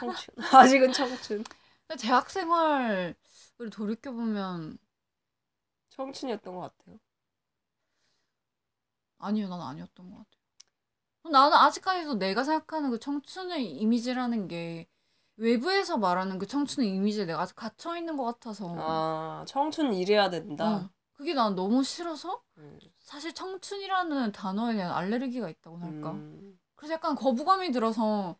[0.00, 0.34] 청춘.
[0.52, 1.44] 아직은 청춘.
[2.00, 3.14] 대학 생활을
[3.70, 4.76] 돌이켜 보면
[5.96, 6.98] 청춘이었던 것 같아요.
[9.18, 11.32] 아니요, 난 아니었던 것 같아요.
[11.32, 14.86] 나는 아직까지도 내가 생각하는 그 청춘의 이미지라는 게
[15.36, 18.74] 외부에서 말하는 그 청춘의 이미지에 내가 아직 갇혀 있는 것 같아서.
[18.78, 20.76] 아, 청춘 이래야 된다.
[20.76, 22.78] 어, 그게 난 너무 싫어서 음.
[22.98, 26.12] 사실 청춘이라는 단어에 대한 알레르기가 있다고 할까.
[26.12, 26.58] 음.
[26.74, 28.36] 그래서 약간 거부감이 들어서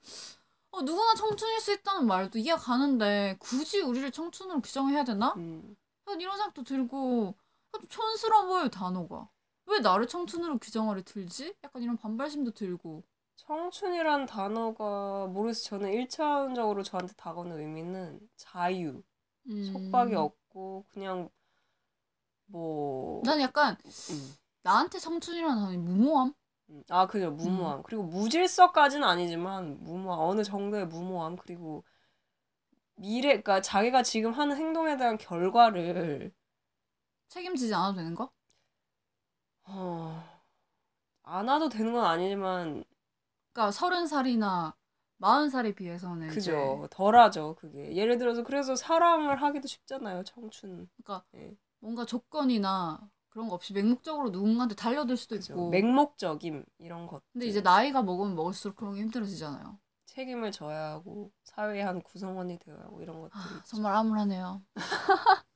[0.70, 5.32] 어, 누구나 청춘일 수 있다는 말도 이해 가는데 굳이 우리를 청춘으로 규정해야 되나?
[5.36, 5.76] 음.
[6.20, 7.43] 이런 생각도 들고 좀
[7.88, 9.28] 촌스러워 보여요 단어가.
[9.66, 11.54] 왜 나를 청춘으로 규정하려 들지?
[11.64, 13.02] 약간 이런 반발심도 들고.
[13.36, 15.80] 청춘이란 단어가 모르겠어요.
[15.80, 19.02] 저는 1차원적으로 저한테 다가오는 의미는 자유,
[19.48, 19.64] 음.
[19.72, 21.28] 속박이 없고 그냥
[22.46, 23.76] 뭐 난 약간
[24.10, 24.34] 음.
[24.62, 26.32] 나한테 청춘이라는 단어이 무모함?
[26.70, 26.82] 음.
[26.88, 27.30] 아, 그죠.
[27.30, 27.82] 무모함.
[27.82, 30.20] 그리고 무질서까지는 아니지만 무모함.
[30.20, 31.36] 어느 정도의 무모함.
[31.36, 31.84] 그리고
[32.96, 36.32] 미래, 그러니까 자기가 지금 하는 행동에 대한 결과를
[37.34, 38.30] 책임지지 않아도 되는 거?
[39.64, 40.22] 어,
[41.24, 42.84] 안 와도 되는 건 아니지만
[43.52, 44.76] 그러니까 서른 살이나
[45.16, 46.52] 마흔 살에 비해서는 그죠.
[46.52, 47.92] 이제 덜하죠, 그게.
[47.96, 50.88] 예를 들어서 그래서 사랑을 하기도 쉽잖아요, 청춘.
[51.02, 51.56] 그러니까 예.
[51.80, 55.54] 뭔가 조건이나 그런 거 없이 맹목적으로 누군가한테 달려들 수도 그죠.
[55.54, 55.70] 있고.
[55.70, 57.24] 맹목적임 이런 것.
[57.32, 59.76] 근데 이제 나이가 먹으면 먹을수록 그런 게 힘들어지잖아요.
[60.06, 63.62] 책임을 져야 하고 사회의 한 구성원이 되어야 하고 이런 것들이 아.
[63.64, 64.62] 정말 암울하네요.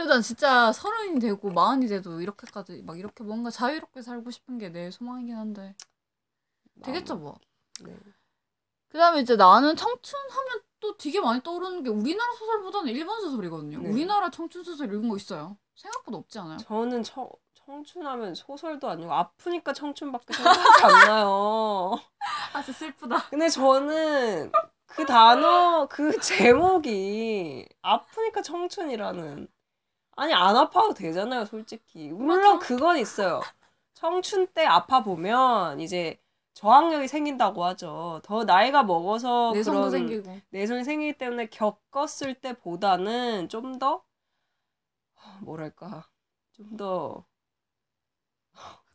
[0.00, 4.70] 그래서 난 진짜 서른이 되고 마흔이 돼도 이렇게까지 막 이렇게 뭔가 자유롭게 살고 싶은 게
[4.70, 5.74] 내 소망이긴 한데
[6.82, 7.38] 되겠죠 뭐.
[7.84, 7.94] 네.
[8.88, 13.80] 그다음에 이제 나는 청춘하면 또 되게 많이 떠오르는 게 우리나라 소설보다는 일본 소설이거든요.
[13.80, 13.90] 네.
[13.90, 15.58] 우리나라 청춘 소설 읽은 거 있어요?
[15.74, 16.56] 생각보다 없지 않아요?
[16.58, 22.00] 저는 청, 청춘하면 소설도 아니고 아프니까 청춘밖에 생각이 안 나요.
[22.54, 23.28] 아 진짜 슬프다.
[23.28, 24.50] 근데 저는
[24.86, 29.46] 그 단어 그 제목이 아프니까 청춘이라는
[30.20, 33.40] 아니 안 아파도 되잖아요 솔직히 물론 그건 있어요
[33.94, 36.18] 청춘 때 아파 보면 이제
[36.54, 40.40] 저항력이 생긴다고 하죠 더 나이가 먹어서 내성도 그런 생기고.
[40.50, 44.04] 내성이 생기기 때문에 겪었을 때보다는 좀 더
[45.40, 46.08] 뭐랄까
[46.52, 47.24] 좀 더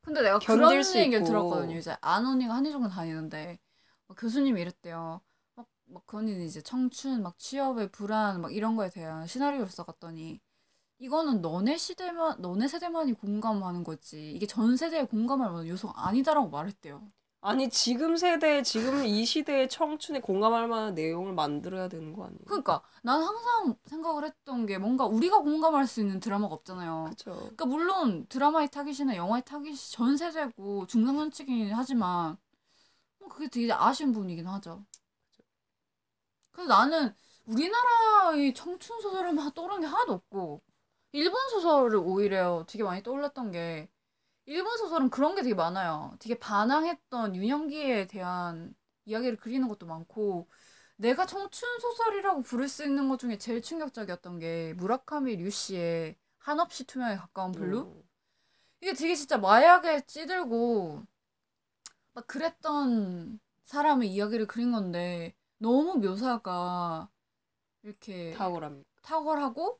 [0.01, 1.27] 근데 내가 그런 수 얘기를 있고.
[1.27, 1.77] 들었거든요.
[1.77, 3.59] 이제 안 언니가 한의종을 다니는데
[4.07, 5.21] 막 교수님이 이랬대요.
[5.55, 10.39] 막, 막그 언니는 이제 청춘, 막 취업의 불안, 막 이런 거에 대한 시나리오를 써갔더니
[10.99, 14.31] 이거는 너네 시대만, 너네 세대만이 공감하는 거지.
[14.31, 17.01] 이게 전 세대에 공감할 만한 요소가 아니다라고 말했대요.
[17.41, 22.39] 아니 지금 세대 지금 이 시대의 청춘에 공감할 만한 내용을 만들어야 되는 거 아니에요?
[22.47, 27.03] 그러니까 난 항상 생각을 했던 게 뭔가 우리가 공감할 수 있는 드라마가 없잖아요.
[27.03, 27.33] 그렇죠.
[27.33, 32.35] 그러니까 물론 드라마의 타깃이나 영화의 타깃이 전 세대고 중장년층이긴 하지만
[33.19, 34.83] 뭐 그게 되게 아쉬운 부분이긴 하죠.
[36.49, 37.13] 그래서 나는
[37.45, 40.63] 우리나라의 청춘 소설을 막 떠오르는 게 하나도 없고
[41.15, 43.89] 일본 소설을 오히려 되게 많이 떠올랐던 게
[44.45, 46.13] 일본 소설은 그런 게 되게 많아요.
[46.19, 48.75] 되게 반항했던 유년기에 대한
[49.05, 50.49] 이야기를 그리는 것도 많고
[50.97, 57.15] 내가 청춘 소설이라고 부를 수 있는 것 중에 제일 충격적이었던 게 무라카미 류씨의 한없이 투명에
[57.15, 57.79] 가까운 블루?
[57.83, 58.03] 음.
[58.81, 61.01] 이게 되게 진짜 마약에 찌들고
[62.11, 67.09] 막 그랬던 사람의 이야기를 그린 건데 너무 묘사가
[67.83, 68.89] 이렇게 탁월합니다.
[69.01, 69.79] 탁월하고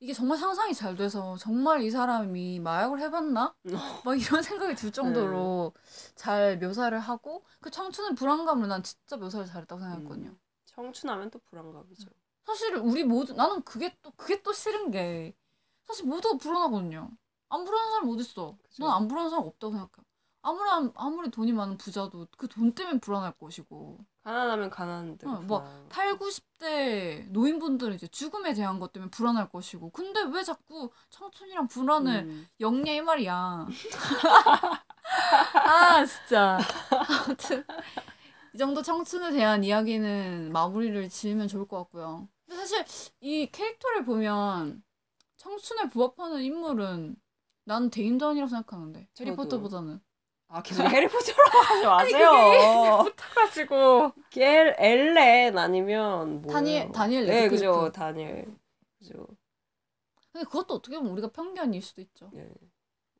[0.00, 3.54] 이게 정말 상상이 잘 돼서 정말 이 사람이 마약을 해봤나?
[4.04, 5.72] 막 이런 생각이 들 정도로
[6.14, 10.30] 잘 묘사를 하고 그 청춘의 불안감을 난 진짜 묘사를 잘했다고 생각했거든요.
[10.30, 10.38] 음.
[10.66, 12.08] 청춘하면 또 불안감이죠.
[12.46, 15.34] 사실 우리 모두 나는 그게 또 그게 또 싫은 게
[15.86, 17.10] 사실 모두가 불안하거든요.
[17.50, 18.56] 안 불안한 사람 어디 있어?
[18.78, 19.90] 난 안 불안한 사람 없다고 생각해.
[20.42, 23.98] 아무리 아무리 돈이 많은 부자도 그 돈 때문에 불안할 것이고
[24.28, 25.88] 가난하면 가난한 대로 어, 뭐, 불안.
[25.88, 32.24] 8, 90대 노인분들은 이제 죽음에 대한 것 때문에 불안할 것이고 근데 왜 자꾸 청춘이랑 불안을
[32.24, 32.46] 음.
[32.60, 33.66] 영리해 이 말이야.
[35.54, 36.58] 아 진짜.
[37.24, 37.64] 아무튼
[38.54, 42.28] 이 정도 청춘에 대한 이야기는 마무리를 지으면 좋을 것 같고요.
[42.46, 42.84] 근데 사실
[43.20, 44.82] 이 캐릭터를 보면
[45.38, 47.16] 청춘에 부합하는 인물은
[47.64, 49.08] 나는 데인던이라고 생각하는데.
[49.18, 50.00] 해리포터보다는.
[50.50, 53.04] 아 계속 해리포터라고 하지 마세요.
[53.04, 54.12] 붙어가지고.
[54.30, 57.48] 겔 엘렌 아니면 뭐 다니엘- 다니엘 네.
[57.48, 58.46] 그죠 다니엘
[58.98, 59.26] 그죠
[60.32, 62.30] 근데 그것도 어떻게 보면 우리가 편견일 수도 있죠.
[62.34, 62.48] 예.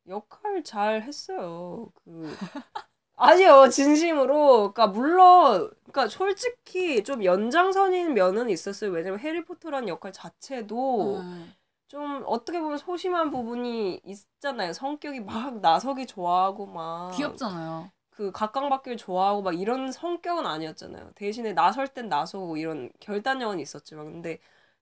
[0.07, 1.91] 역할 잘 했어요.
[2.03, 2.23] 그
[3.15, 8.91] 아니요 진심으로 그러니까 물론 그러니까 솔직히 좀 연장선인 면은 있었어요.
[8.91, 11.53] 왜냐면 해리포터라는 역할 자체도 음.
[11.89, 14.73] 좀 어떻게 보면 소심한 부분이 있잖아요.
[14.73, 17.91] 성격이 막 나서기 좋아하고 막 귀엽잖아요.
[18.11, 21.13] 그 각광받기를 좋아하고 막 이런 성격은 아니었잖아요.
[21.15, 24.39] 대신에 나설 땐 나서고 이런 결단력은 있었지만 근데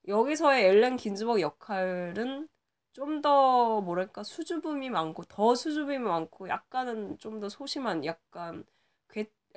[0.07, 2.49] 여기서의 엘렌 긴즈버그 역할은
[2.93, 8.65] 좀 더 뭐랄까 수줍음이 많고 더 수줍음이 많고 약간은 좀 더 소심한 약간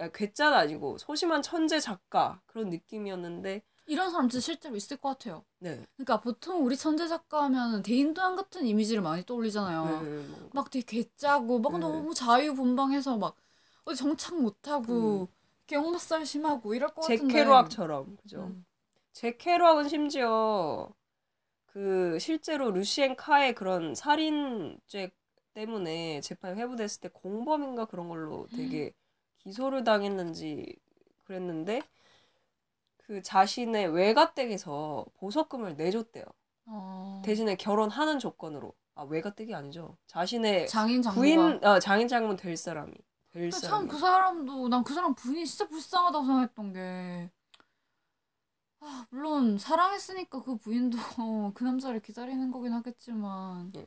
[0.00, 5.10] 괴 아, 괴짜는 아니고 소심한 천재 작가 그런 느낌이었는데 이런 사람 진짜 실제로 있을 것
[5.10, 5.44] 같아요.
[5.58, 5.84] 네.
[5.96, 9.84] 그러니까 보통 우리 천재 작가 하면 대인도안 같은 이미지를 많이 떠올리잖아요.
[9.84, 10.50] 네, 뭐.
[10.52, 11.78] 막 되게 괴짜고 막 네.
[11.80, 13.36] 너무 자유분방해서 막
[13.84, 15.28] 어디 정착 못하고
[15.68, 17.34] 이렇게 역마살 심하고 이럴 것제 같은데.
[17.34, 18.44] 케로악처럼 그죠.
[18.44, 18.64] 음.
[19.12, 20.88] 제 케로악은 심지어
[21.66, 25.10] 그 실제로 루시엔 카의 그런 살인죄
[25.54, 28.92] 때문에 재판이 회부됐을 때 공범인가 그런 걸로 되게
[29.50, 30.76] 기소를 당했는지
[31.24, 31.82] 그랬는데
[32.98, 36.24] 그 자신의 외가댁에서 보석금을 내줬대요.
[36.66, 37.22] 어...
[37.24, 38.72] 대신에 결혼하는 조건으로.
[38.94, 39.96] 아 외가댁이 아니죠.
[40.06, 41.20] 자신의 장인 장모가.
[41.20, 42.92] 부인 어, 장인 장모 될 사람이
[43.32, 43.88] 될 사람이.
[43.88, 47.30] 참그 사람도 난 그 사람 부인이 진짜 불쌍하다고 생각했던 게
[48.80, 50.98] 아, 물론 사랑했으니까 그 부인도
[51.54, 53.86] 그 남자를 기다리는 거긴 하겠지만 예.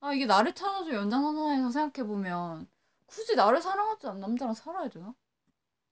[0.00, 2.68] 아 이게 나를 찾아줘 연장선상에서 생각해 보면
[3.06, 5.14] 굳이 나를 사랑하지 않는 남자랑 살아야 되나?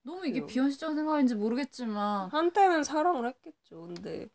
[0.02, 0.44] 너무 이게.
[0.44, 3.82] 비현실적인 생각인지 모르겠지만 한때는 사랑을 했겠죠.
[3.82, 4.28] 근데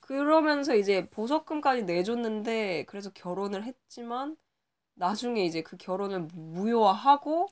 [0.00, 4.36] 그러면서 이제 보석금까지 내줬는데 그래서 결혼을 했지만
[4.94, 7.48] 나중에 이제 그 결혼을 무효화하고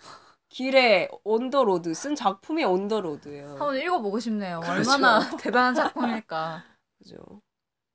[0.49, 3.51] 길 위에 On the Road 쓴 작품이 On the Road예요.
[3.51, 4.61] 한번 읽어보고 싶네요.
[4.61, 4.91] 그렇죠.
[4.93, 6.63] 얼마나 대단한 작품일까.
[6.99, 7.19] 그죠.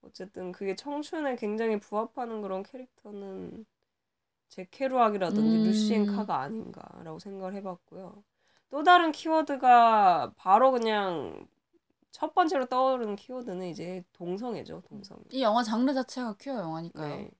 [0.01, 3.65] 어쨌든 그게 청춘에 굉장히 부합하는 그런 캐릭터는
[4.49, 5.63] 잭 케루악이라든지 음.
[5.63, 8.23] 루시엔 카가 아닌가라고 생각을 해봤고요.
[8.71, 11.47] 또 다른 키워드가 바로 그냥
[12.11, 15.21] 첫 번째로 떠오르는 키워드는 이제 동성애죠, 동성애.
[15.31, 17.15] 이 영화 장르 자체가 퀴어 영화니까요.
[17.17, 17.31] 네.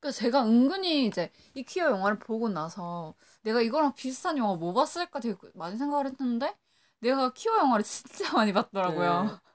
[0.00, 5.20] 그래서 제가 은근히 이제 이 퀴어 영화를 보고 나서 내가 이거랑 비슷한 영화 뭐 봤을까
[5.20, 6.56] 되게 많이 생각을 했는데
[7.00, 9.24] 내가 퀴어 영화를 진짜 많이 봤더라고요.
[9.24, 9.50] 네.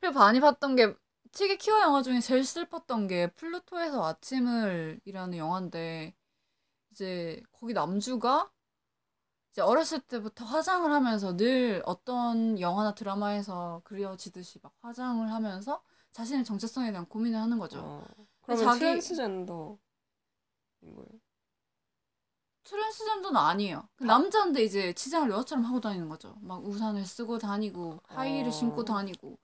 [0.00, 0.94] 그리고 많이 봤던 게
[1.34, 6.14] 특히 퀴어 영화 중에 제일 슬펐던 게 플루토에서 아침을 이라는 영화인데
[6.92, 8.50] 이제 거기 남주가
[9.50, 15.82] 이제 어렸을 때부터 화장을 하면서 늘 어떤 영화나 드라마에서 그려지듯이 막 화장을 하면서
[16.12, 17.80] 자신의 정체성에 대한 고민을 하는 거죠.
[17.80, 18.06] 어.
[18.42, 19.46] 그러면 자기- 트랜스젠더인
[20.94, 21.08] 거예요.
[22.62, 23.88] 트랜스젠더는 아니에요.
[23.96, 26.36] 그 남자인데 이제 치장을 여자처럼 하고 다니는 거죠.
[26.40, 28.52] 막 우산을 쓰고 다니고 하이힐을 어.
[28.52, 29.36] 신고 다니고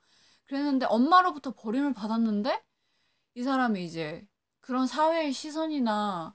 [0.50, 2.60] 그랬는데 엄마로부터 버림을 받았는데
[3.34, 4.26] 이 사람이 이제
[4.60, 6.34] 그런 사회의 시선이나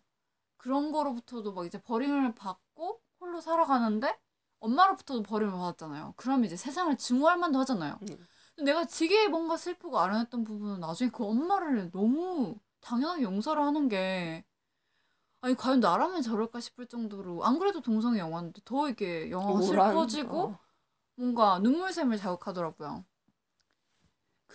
[0.55, 4.17] 그런 거로부터도 막 이제 버림을 받고 홀로 살아가는데
[4.61, 6.13] 엄마로부터도 버림을 받았잖아요.
[6.15, 7.99] 그럼 이제 세상을 증오할 만도 하잖아요.
[8.03, 8.25] 음.
[8.63, 14.45] 내가 되게 뭔가 슬프고 아련했던 부분은 나중에 그 엄마를 너무 당연하게 용서를 하는 게
[15.41, 19.61] 아니 과연 나라면 저럴까 싶을 정도로 안 그래도 동성애 영화인데 더 이게 영화가?
[19.61, 20.59] 슬퍼지고 어.
[21.17, 23.03] 뭔가 눈물샘을 자극하더라고요.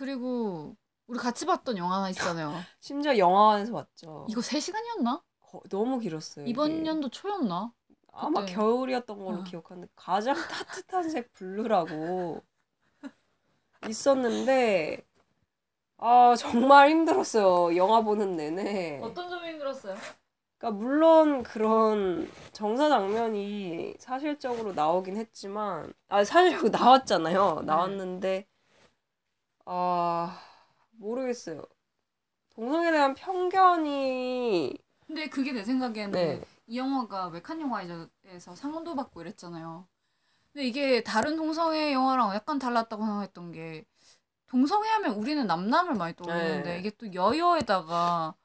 [0.05, 0.75] 그리고
[1.05, 2.51] 우리 같이 봤던 영화 하나 있잖아요.
[2.81, 4.25] 심지어 영화관에서 봤죠.
[4.29, 5.21] 이거 3시간이었나?
[5.41, 6.45] 거- 너무 길었어요.
[6.47, 6.81] 이번 이게.
[6.81, 7.71] 년도 초였나?
[8.11, 8.53] 아마 그때.
[8.55, 9.43] 겨울이었던 걸로 어.
[9.43, 12.41] 기억하는데 가장 따뜻한 색 블루라고
[13.87, 15.05] 있었는데
[15.97, 17.75] 아 정말 힘들었어요.
[17.77, 18.99] 영화 보는 내내.
[19.03, 19.95] 어떤 점이 힘들었어요?
[20.57, 27.61] 그러니까 물론 그런 정사 장면이 사실적으로 나오긴 했지만 아 사실적으로 나왔잖아요.
[27.65, 28.47] 나왔는데
[29.65, 30.39] 아
[30.91, 31.63] 모르겠어요.
[32.55, 36.41] 동성에 대한 편견이 근데 그게 내 생각에는 네.
[36.67, 39.87] 이 영화가 외칸 영화에서 상도 받고 이랬잖아요.
[40.53, 43.85] 근데 이게 다른 동성애 영화랑 약간 달랐다고 생각했던 게
[44.47, 46.79] 동성애 하면 우리는 남남을 많이 떠올리는데 네.
[46.79, 48.35] 이게 또 여여에다가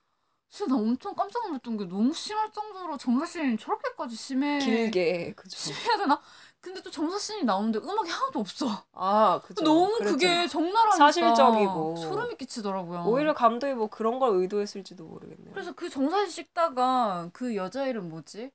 [0.48, 5.56] 진짜 나 엄청 깜짝 놀랐던 게 너무 심할 정도로 정사씬이 저렇게까지 심해 길게 그죠.
[5.58, 6.20] 심해야 되나?
[6.66, 8.66] 근데 또 정사씬이 나오는데 음악이 하나도 없어.
[8.92, 9.62] 아 그죠.
[9.62, 9.96] 너무.
[9.98, 11.94] 그게 적나라하니까 사실적이고.
[11.94, 13.04] 소름이 끼치더라고요.
[13.06, 15.54] 오히려 감독이 뭐 그런 걸 의도했을지도 모르겠네요.
[15.54, 18.50] 그래서 그 정사신 찍다가 그 여자 이름 뭐지?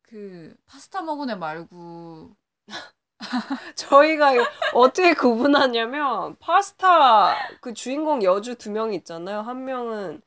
[0.00, 2.30] 그 파스타 먹은 애 말고
[3.76, 4.32] 저희가
[4.72, 9.42] 어떻게 구분하냐면 파스타 그 주인공 여주 두 명이 있잖아요.
[9.42, 10.22] 한 명은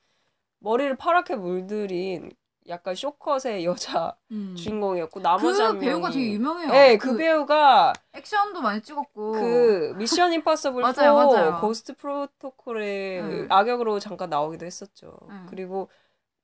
[0.60, 2.32] 머리를 파랗게 물들인
[2.68, 4.56] 약간 쇼컷의 여자 음.
[4.56, 6.70] 주인공이었고 나머지 그 한 명이 배우가 되게 유명해요.
[6.72, 11.60] 네, 그, 배우가 액션도 많이 찍었고 그 미션 임파서블 4 맞아요, 맞아요.
[11.62, 13.48] 고스트 프로토콜의 응.
[13.50, 15.18] 악역으로 잠깐 나오기도 했었죠.
[15.30, 15.48] 응.
[15.50, 15.90] 그리고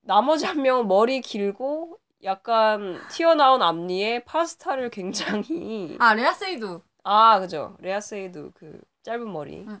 [0.00, 7.76] 나머지 한 명은 머리 길고 약간 튀어나온 앞니에 파스타를 굉장히 아 레아 세이도 아 그죠
[7.80, 9.80] 레아 세이드 그 짧은 머리 응.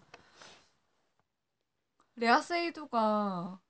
[2.16, 3.60] 레아 세이도가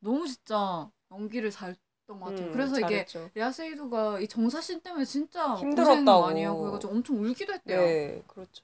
[0.00, 1.82] 너무 진짜 연기를 잘했던
[2.18, 2.48] 것 같아요.
[2.48, 3.30] 음, 그래서 이게 잘했죠.
[3.34, 5.84] 레아 세이도가 이 정사신 때문에 진짜 힘들었다고.
[5.86, 7.78] 고생 많이 하고 해가지고 엄청 울기도 했대요.
[7.80, 8.62] 네 그렇죠.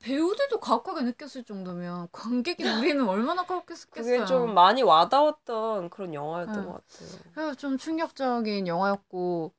[0.00, 3.90] 배우들도 가혹하게 느꼈을 정도면 관객이 우리는 얼마나 가혹했겠어요.
[3.90, 6.66] 그게 좀 많이 와닿았던 그런 영화였던 응.
[6.66, 7.18] 것 같아요.
[7.34, 9.52] 그래서 좀 충격적인 영화였고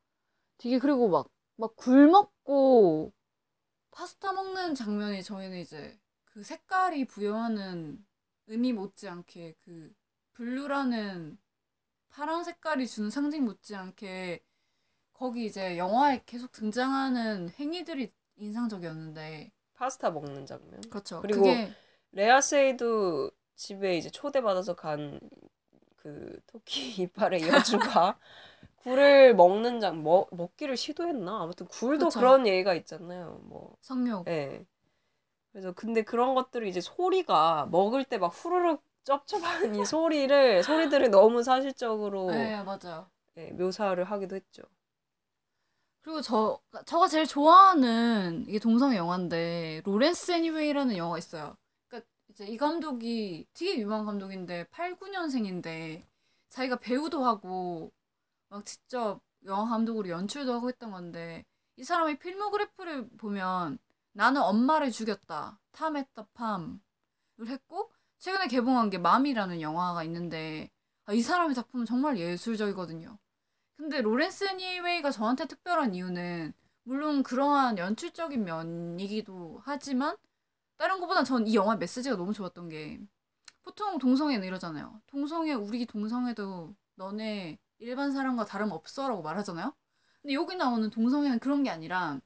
[0.57, 3.13] 되게 그리고 막 막 굴 먹고
[3.91, 8.03] 파스타 먹는 장면이 저희는 이제 그 색깔이 부여하는
[8.47, 9.93] 의미 못지않게 그
[10.33, 11.37] 블루라는
[12.13, 14.43] 파란 색깔이 주는 상징 못지않게
[15.13, 20.81] 거기 이제 영화에 계속 등장하는 행위들이 인상적이었는데 파스타 먹는 장면.
[20.89, 21.21] 그렇죠.
[21.21, 21.73] 그리고 그게
[22.11, 25.19] 레아 세이도 집에 이제 초대받아서 간
[25.97, 28.19] 그 토끼 이빨의 여주가
[28.83, 31.41] 굴을 먹는 장 먹, 먹기를 시도했나?
[31.43, 32.19] 아무튼 굴도 그쵸.
[32.19, 33.39] 그런 예가 있잖아요.
[33.43, 34.65] 뭐 성욕 예.
[35.51, 41.43] 그래서 근데 그런 것들이 이제 소리가 먹을 때 막 후루룩 쩝쩝하는 이 소리를 소리들을 너무
[41.43, 43.09] 사실적으로 네 맞아요.
[43.37, 44.63] 예, 묘사를 하기도 했죠.
[46.01, 51.55] 그리고 저 저가 제일 좋아하는 이게 동성애 영화인데 로렌스 애니웨이라는 영화가 있어요.
[51.87, 56.03] 그러니까 이제 이 감독이 되게 유명한 감독인데 89년생인데
[56.49, 57.91] 자기가 배우도 하고
[58.49, 61.45] 막 직접 영화 감독으로 연출도 하고 했던 건데
[61.77, 63.79] 이 사람의 filmography를 보면
[64.11, 65.59] 나는 엄마를 죽였다.
[65.71, 66.79] Tom at the Farm을
[67.47, 67.91] 했고
[68.23, 70.71] 최근에 개봉한 게 Mommy라는 영화가 있는데
[71.05, 73.17] 아, 이 사람의 작품은 정말 예술적이거든요.
[73.75, 76.53] 근데 Laurence Anyways가 저한테 특별한 이유는
[76.83, 80.15] 물론 그러한 연출적인 면이기도 하지만
[80.77, 83.01] 딱 다른 것보다 전 이 영화 메시지가 너무 좋았던 게
[83.61, 85.01] 보통 동성애는 이러잖아요.
[85.07, 89.73] 동성애 우리 동성애도 너네 일반 사람과 다름없어라고 말하잖아요.
[90.21, 92.21] 근데 여기 나오는 동성애는 그런 게 아니라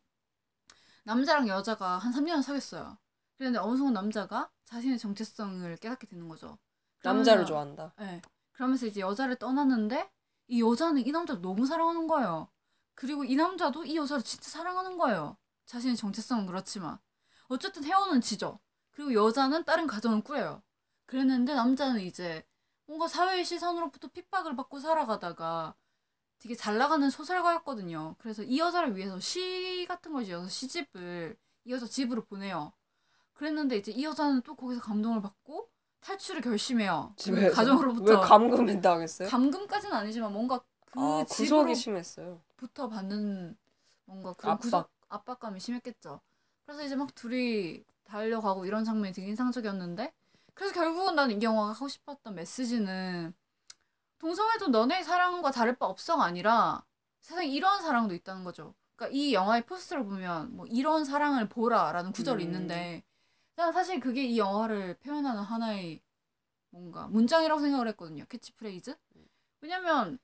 [1.06, 3.00] 남자랑 여자가 한 3년 사귀었어요.
[3.40, 6.58] 그런데 어느 순간 남자가 자신의 정체성을 깨닫게 되는 거죠.
[7.04, 7.94] 남자를 좋아한다.
[8.00, 8.22] 네.
[8.52, 10.12] 그러면서 이제 여자를 떠났는데
[10.48, 12.50] 이 여자는 이 남자를 너무 사랑하는 거예요.
[12.94, 15.38] 그리고 이 남자도 이 여자를 진짜 사랑하는 거예요.
[15.66, 17.00] 자신의 정체성은 그렇지만
[17.48, 18.60] 어쨌든 헤어는 지죠.
[18.92, 20.62] 그리고 여자는 다른 가정을 꾸려요.
[21.06, 22.46] 그랬는데 남자는 이제
[22.86, 25.76] 뭔가 사회의 시선으로부터 핍박을 받고 살아가다가
[26.40, 28.16] 되게 잘 나가는 소설가였거든요.
[28.20, 32.74] 그래서 이 여자를 위해서 시 같은 걸 지어서 시집을 이 여자 집으로 보내요.
[33.38, 35.70] 그랬는데 이제 이 여자는 또 거기서 감동을 받고
[36.02, 37.14] 탈출을 결심해요.
[37.16, 39.30] 그 집에서 가정으로부터 왜 감금을 당했어요?
[39.30, 40.60] 감금까지는 아니지만 뭔가
[40.92, 42.42] 그 아, 구속이 심했어요.
[42.56, 43.56] 부터 받는
[44.06, 44.62] 뭔가 그런 압박.
[44.62, 46.20] 구속 압박감이 심했겠죠.
[46.66, 50.14] 그래서 이제 막 둘이 달려가고 이런 장면이 되게 인상적이었는데
[50.56, 53.34] 그래서 결국은 나는 이 영화가 하고 싶었던 메시지는
[54.18, 56.84] 동성애도 너네 사랑과 다를 바 없어가 아니라
[57.22, 58.74] 세상에 이런 사랑도 있다는 거죠.
[58.96, 62.48] 그러니까 이 영화의 포스터를 보면 뭐 이런 사랑을 보라라는 구절이 음.
[62.48, 63.04] 있는데
[63.58, 66.00] 난 사실 그게 이 영화를 표현하는 하나의
[66.70, 68.24] 뭔가 문장이라고 생각을 했거든요.
[68.30, 68.96] 캐치프레이즈.
[69.62, 70.20] 왜냐면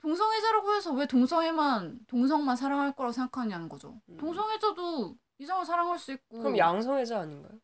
[0.00, 3.98] 동성애자라고 해서 왜 동성애만 동성만 사랑할 거라고 생각하냐는 거죠.
[4.10, 4.18] 음.
[4.18, 7.58] 동성애자도 이성을 사랑할 수 있고 그럼 양성애자 아닌가요?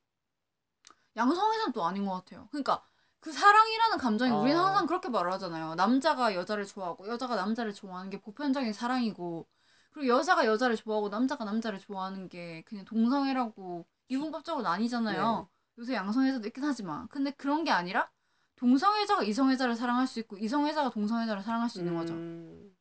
[1.14, 2.48] 양성애자는 또 아닌 것 같아요.
[2.50, 2.82] 그러니까
[3.20, 4.38] 그 사랑이라는 감정이 아.
[4.38, 5.74] 우리는 항상 그렇게 말을 하잖아요.
[5.74, 9.46] 남자가 여자를 좋아하고 여자가 남자를 좋아하는 게 보편적인 사랑이고
[9.90, 15.48] 그리고 여자가 여자를 좋아하고 남자가 남자를 좋아하는 게 그냥 동성애라고 이분법적으로 나뉘잖아요.
[15.78, 18.10] 요새 양성애자도 있긴 하지만 근데 그런 게 아니라
[18.56, 22.14] 동성애자가 이성애자를 사랑할 수 있고 이성애자가 동성애자를 사랑할 수 있는 거죠.
[22.14, 22.76] 음.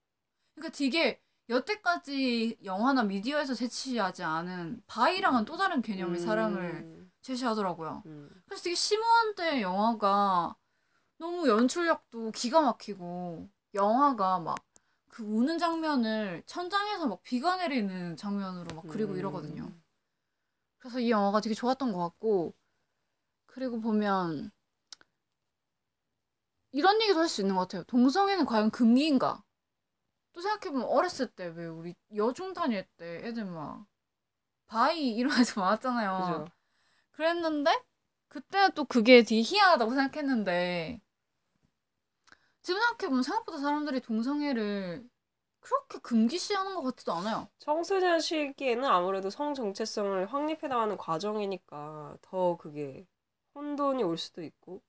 [0.54, 7.12] 그러니까 되게 여태까지 영화나 미디어에서 제시하지 않은 바이랑은 또 다른 개념의 사랑을 음.
[7.22, 8.04] 제시하더라고요.
[8.06, 8.30] 음.
[8.46, 10.56] 그래서 되게 심오한데 영화가
[11.18, 14.72] 너무 연출력도 기가 막히고 영화가 막
[15.12, 19.20] 그 우는 장면을 천장에서 막 비가 내리는 장면으로 막 그리고 음.
[19.20, 19.70] 이러거든요.
[20.82, 22.54] 그래서 이 영화가 되게 좋았던 것 같고
[23.48, 24.52] 그리고 보면
[26.72, 27.84] 이런 얘기도 할 수 있는 것 같아요.
[27.86, 29.44] 동성애는 과연 금기인가?
[30.34, 33.86] 또 생각해보면 어렸을 때 왜 우리 여중 다닐 때 애들 막
[34.68, 36.46] bi 이런 애들 많았잖아요.
[36.46, 36.48] 그죠.
[37.12, 37.72] 그랬는데
[38.30, 41.02] 그때는 또 그게 되게 희한하다고 생각했는데
[42.64, 45.10] 지금 생각해보면 생각보다 사람들이 동성애를
[45.62, 47.48] 그렇게 금기시하는 것 같지도 않아요.
[47.60, 53.08] 청소년 시기에는 아무래도 성 정체성을 확립해 나가는 과정이니까 더 그게
[53.56, 54.82] 혼돈이 올 수도 있고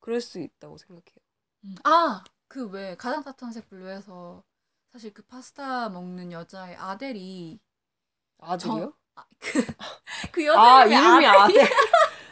[0.00, 1.18] 그럴 수 있다고 생각해요.
[1.84, 4.42] 아, 그 왜 가장 따뜻한 색 블루에서
[4.92, 7.60] 사실 그 파스타 먹는 여자의 아델이
[8.38, 8.94] 아들이요?
[9.16, 9.66] 아, 그,
[10.32, 11.62] 그 여자 아 이름이 아델.
[11.62, 11.70] 아델.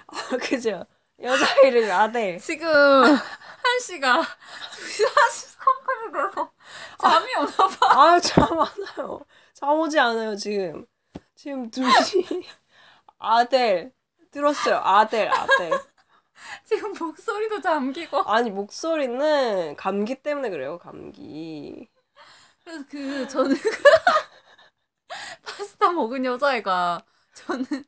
[0.08, 0.86] 아 그죠.
[1.20, 2.38] 여자 이름이 아델.
[2.40, 2.68] 지금
[3.14, 5.04] 한 씨가 2시
[5.58, 6.52] 43분이 돼서
[6.98, 8.14] 잠이 오나 봐.
[8.14, 8.68] 아 잠 안
[8.98, 9.20] 와요.
[9.54, 10.86] 잠 오지 않아요 지금.
[11.34, 12.44] 지금 2시.
[13.18, 13.92] 아델.
[14.30, 14.76] 들었어요.
[14.78, 15.70] 아델 아델.
[16.64, 18.22] 지금 목소리도 잠기고.
[18.22, 20.78] 아니 목소리는 감기 때문에 그래요.
[20.78, 21.88] 감기.
[22.64, 23.70] 그래서 그 저는 그
[25.42, 27.02] 파스타 먹은 여자애가
[27.34, 27.84] 저는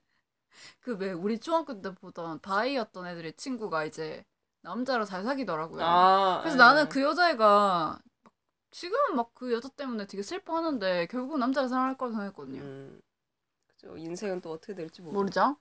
[0.81, 4.25] 그 왜 우리 중학교 때 보던 바이였던 애들의 친구가 이제
[4.63, 5.85] 남자랑 잘 사귀더라고요.
[5.85, 6.39] 아.
[6.43, 6.63] 그래서 네.
[6.63, 7.45] 나는 그 여자애가
[7.89, 8.01] 막
[8.77, 12.61] 지금은 막 그 여자 때문에 되게 슬퍼하는데 결국 남자를 사랑할 거라고 생각했거든요.
[12.61, 13.01] 음.
[13.69, 13.97] 그죠.
[13.97, 15.15] 인생은 또 어떻게 될지 모르.
[15.15, 15.57] 모르죠?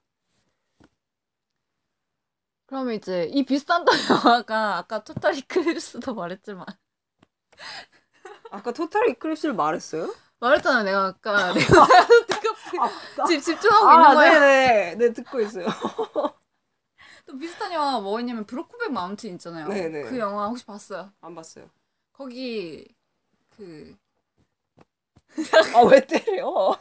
[2.67, 6.65] 그러면 이제 이 비슷한 또 영화가 아까 토탈 이클립스도 말했지만
[8.51, 10.13] 아까 토탈 이클립스를 말했어요?
[10.39, 11.83] 말했잖아 내가 아까 내가
[12.79, 14.39] 아, 집 집중하고 있는 아, 거야.
[14.39, 14.95] 네네.
[14.95, 15.65] 네, 듣고 있어요.
[17.25, 19.67] 또 비슷한 영화가 뭐 있냐면 브로크백 마운틴 있잖아요.
[19.67, 20.03] 네네.
[20.03, 21.11] 그 영화 혹시 봤어요?
[21.21, 21.69] 안 봤어요.
[22.13, 22.94] 거기
[23.57, 23.95] 그
[25.75, 26.77] 아, 왜 때려?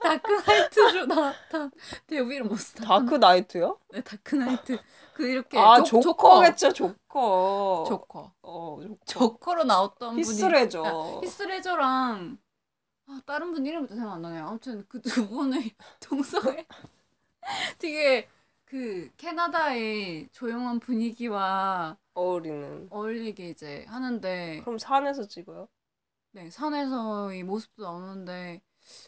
[0.00, 1.70] 다크나이트로 나왔던
[2.06, 2.76] 배우 이름 뭐지?
[2.76, 3.78] 다크 나이트요?
[3.92, 4.78] 네 다크나이트
[5.12, 7.84] 그 이렇게 아, 조- 조커겠죠, 조커.
[7.88, 8.96] 조커 어, 조커.
[9.04, 10.82] 조커로 나왔던 분이 히스레저.
[10.86, 12.38] 아, 히스 레저랑
[13.08, 14.46] 아, 다른 분 이름이 또 생각 안 나네요.
[14.46, 16.66] 아무튼 그 두 분의 동성애
[17.78, 18.28] 되게
[18.64, 22.86] 그 캐나다의 조용한 분위기와 어울리는.
[22.90, 25.68] 어울리게 이제 하는데 그럼 산에서 찍어요?
[26.32, 28.60] 네, 산에서의 모습도 나오는데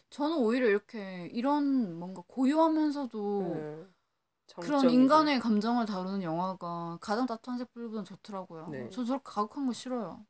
[0.09, 3.93] 저는 오히려 이렇게 이런 뭔가 고요하면서도 음,
[4.59, 4.89] 그런 정적이고.
[4.89, 8.69] 인간의 감정을 다루는 영화가 가장 따뜻한 색 블루보다는 좋더라고요.
[8.71, 8.89] 네.
[8.91, 10.25] 저 저렇게 가혹한 거 싫어요.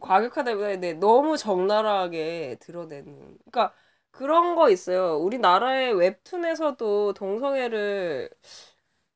[0.00, 3.38] 과격하다기보다 네, 너무 적나라하게 드러내는.
[3.50, 3.74] 그러니까
[4.10, 5.16] 그런 거 있어요.
[5.18, 8.30] 우리나라의 웹툰에서도 동성애를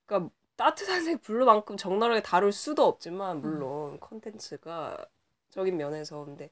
[0.06, 5.04] 그러니까 따뜻한 색 블루만큼 적나라하게 다룰 수도 없지만 물론 컨텐츠가
[5.52, 6.50] 적인 면에서 근데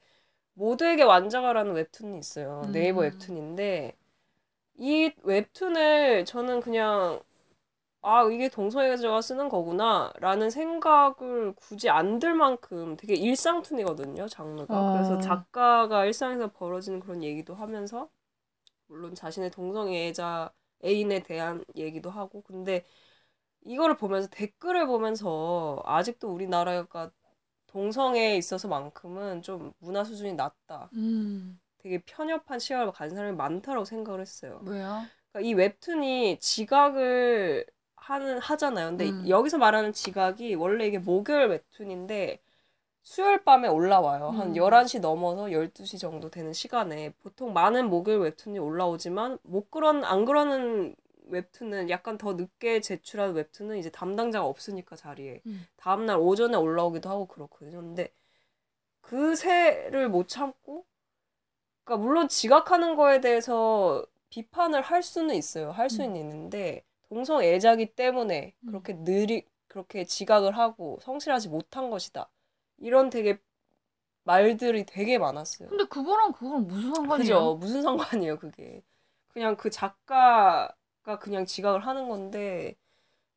[0.54, 2.62] 모두에게 완자가라는 웹툰이 있어요.
[2.66, 2.72] 음.
[2.72, 3.96] 네이버 웹툰인데
[4.78, 7.20] 이 웹툰을 저는 그냥
[8.02, 14.92] 아 이게 동성애자가 쓰는 거구나라는 생각을 굳이 안 들 만큼 되게 일상툰이거든요 장르가 어.
[14.92, 18.08] 그래서 작가가 일상에서 벌어지는 그런 얘기도 하면서
[18.88, 20.52] 물론 자신의 동성애자
[20.84, 22.84] 애인에 대한 얘기도 하고 근데
[23.62, 27.10] 이거를 보면서 댓글을 보면서 아직도 우리나라가
[27.70, 30.90] 동성애에 있어서만큼은 좀 문화 수준이 낮다.
[30.94, 31.60] 음.
[31.78, 34.60] 되게 편협한 시각을 가진 사람이 많다라고 생각을 했어요.
[34.64, 35.02] 왜요?
[35.32, 37.64] 그러니까 이 웹툰이 지각을
[37.96, 38.88] 하는 하잖아요.
[38.90, 39.28] 근데 음.
[39.28, 42.40] 여기서 말하는 지각이 원래 이게 목요일 웹툰인데
[43.02, 44.30] 수요일 밤에 올라와요.
[44.30, 44.54] 한 음.
[44.54, 50.94] 11시 넘어서 12시 정도 되는 시간에 보통 많은 목요일 웹툰이 올라오지만 못 그런 안 그러는
[51.30, 55.66] 웹툰은 약간 더 늦게 제출한 웹툰은 이제 담당자가 없으니까 자리에 음.
[55.76, 57.80] 다음날 오전에 올라오기도 하고 그렇거든요.
[57.80, 58.12] 근데
[59.00, 60.84] 그 새를 못 참고
[61.84, 65.70] 그러니까 물론 지각하는 거에 대해서 비판을 할 수는 있어요.
[65.70, 68.66] 할 수는 있는데 동성 애자기 때문에 음.
[68.68, 72.28] 그렇게 느리 그렇게 지각을 하고 성실하지 못한 것이다.
[72.78, 73.38] 이런 되게
[74.24, 75.68] 말들이 되게 많았어요.
[75.68, 77.34] 근데 그거랑 그거랑 무슨 상관이에요?
[77.34, 77.54] 그죠?
[77.56, 78.82] 무슨 상관이에요, 그게.
[79.28, 82.76] 그냥 그 작가 가 그냥 지각을 하는 건데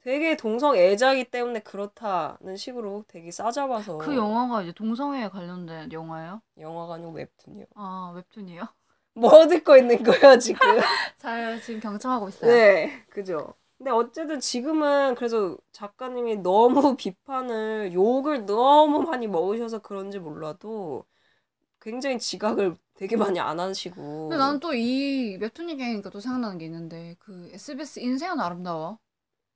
[0.01, 6.41] 되게 동성 애자이기 때문에 그렇다는 식으로 되게 싸잡아서 그 영화가 이제 동성애에 관련된 영화예요?
[6.59, 7.65] 영화가 아니고 웹툰이요.
[7.75, 8.67] 아 웹툰이요?
[9.15, 10.59] 뭐 듣고 있는 거예요, 지금?
[11.17, 12.51] 잘 지금 경청하고 있어요.
[12.51, 13.53] 네, 그죠.
[13.77, 21.05] 근데 어쨌든 지금은 그래서 작가님이 너무 비판을 욕을 너무 많이 먹으셔서 그런지 몰라도
[21.81, 26.65] 굉장히 지각을 되게 많이 안 하시고 근데 나는 또 이 웹툰 얘기하니까 또 생각나는 게
[26.65, 28.99] 있는데 그 SBS 인생은 아름다워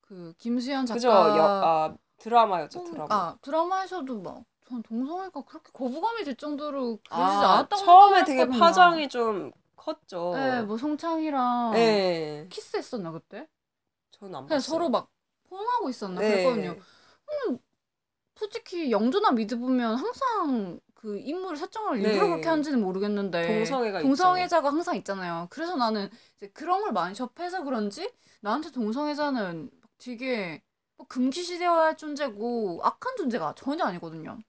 [0.02, 1.10] 그 김수현 작가 그죠.
[1.10, 1.14] 여,
[1.44, 3.08] 아, 드라마였죠, 어, 드라마.
[3.14, 8.46] 아 드라마에서도 막 전 동성애가 그렇게 거부감이 들 정도로 그러지 아, 않았다고 처음에 되게.
[8.50, 10.34] 파장이 좀 컸죠.
[10.36, 12.48] 네, 뭐 송창이랑 네.
[12.50, 13.48] 키스했었나 그때?
[14.12, 14.60] 저는 안 그냥 봤어요.
[14.60, 15.10] 서로 막
[15.50, 16.44] 폰하고 있었나 네.
[16.44, 16.76] 그랬거든요.
[18.36, 22.30] 솔직히 영조나 미드 보면 항상 그 인물 설정을 일부러 네.
[22.30, 25.48] 그렇게 하는지는 모르겠는데 동성애가 동성애자가 항상 있잖아요.
[25.52, 29.70] 그래서 나는 이제 그런 걸 많이 접해서 그런지 나한테 동성애자는
[30.00, 30.64] 되게
[30.98, 34.39] 뭐 금기시되어야 할 존재고 악한 존재가 전혀 아니거든요.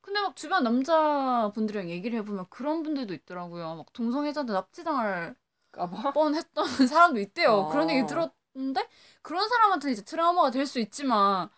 [0.00, 3.76] 근데 막 주변 남자분들이랑 얘기를 해보면 그런 분들도 있더라고요.
[3.76, 5.36] 막 동성애자한테 납치당할
[5.70, 6.12] 까봐.
[6.12, 7.52] 뻔했던 사람도 있대요.
[7.52, 7.68] 어.
[7.70, 8.88] 그런 얘기 들었는데
[9.22, 11.48] 그런 사람한테는 이제 트라우마가 될 수 있지만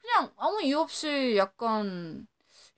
[0.00, 2.26] 그냥 아무 이유 없이 약간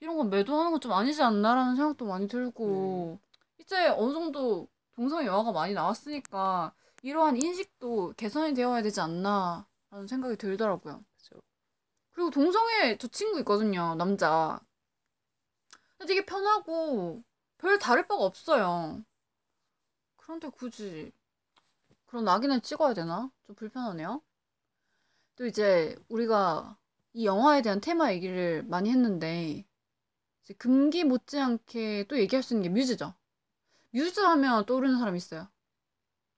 [0.07, 3.18] 이런 건 매도하는 건 좀 아니지 않나라는 생각도 많이 들고
[3.59, 11.02] 이제 어느 정도 동성애 영화가 많이 나왔으니까 이러한 인식도 개선이 되어야 되지 않나라는 생각이 들더라고요.
[11.16, 11.40] 그죠.
[12.12, 14.61] 그리고 동성애 저 친구 있거든요, 남자.
[15.98, 17.24] 근데 되게 편하고
[17.59, 19.02] 별 다를 바가 없어요.
[20.18, 21.11] 그런데 굳이
[22.07, 23.28] 그런 낙인을 찍어야 되나?
[23.44, 24.22] 좀 불편하네요.
[25.34, 26.76] 또 이제 우리가
[27.12, 29.65] 이 영화에 대한 테마 얘기를 많이 했는데
[30.47, 33.14] 이제 금기 못지않게 또 얘기할 수 있는 게 뮤즈죠.
[33.92, 35.49] 뮤즈 하면 떠오르는 사람 있어요?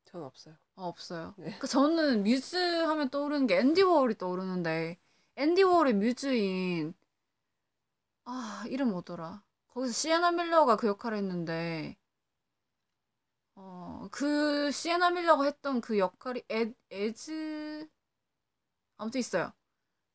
[0.05, 0.55] 전 없어요.
[0.77, 1.35] 아, 없어요.
[1.39, 1.57] 네.
[1.59, 4.99] 그 저는 뮤즈 하면 떠오르는 게 앤디 워홀이 떠오르는데
[5.37, 6.95] 앤디 워홀의 뮤즈인
[8.25, 9.43] 아 이름 뭐더라?
[9.69, 11.97] 거기서 시에나 밀러가 그 역할을 했는데
[13.57, 17.87] 어 그 시에나 밀러가 했던 그 역할이 에, 에즈
[18.97, 19.53] 아무튼 있어요.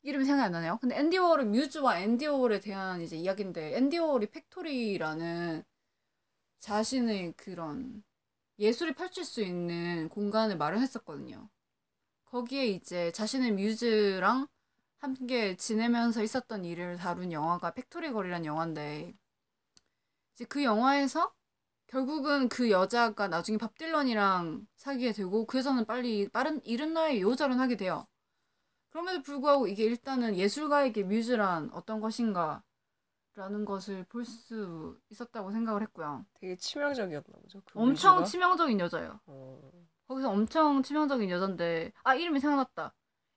[0.04, 0.78] 이름이 생각이 안 나네요.
[0.80, 5.64] 근데 앤디 워홀의 뮤즈와 앤디 워홀에 대한 이제 이야기인데 앤디 워홀이 팩토리라는
[6.58, 8.04] 자신의 그런
[8.58, 11.48] 예술이 펼칠 수 있는 공간을 마련했었거든요.
[12.26, 14.46] 거기에 이제 자신의 뮤즈랑
[14.98, 19.14] 함께 지내면서 있었던 일을 다룬 영화가 팩토리 걸이라는 영화인데
[20.34, 21.32] 이제 그 영화에서
[21.86, 27.76] 결국은 그 여자가 나중에 밥 딜런이랑 사귀게 되고 그래서는 빨리 빠른 이른 나이에 요절을 하게
[27.76, 28.06] 돼요.
[28.94, 32.62] 그럼에도 불구하고 이게 일단은 예술가에게 뮤즈란 어떤 것인가
[33.34, 36.24] 라는 것을 볼 수 있었다고 생각을 했고요.
[36.34, 37.60] 되게 치명적이었나 보죠.
[37.64, 38.24] 그 엄청 뮤즈가?
[38.24, 39.20] 치명적인 여자예요.
[39.26, 39.72] 어,
[40.06, 42.94] 거기서 엄청 치명적인 여잔데 아 이름이 생각났다.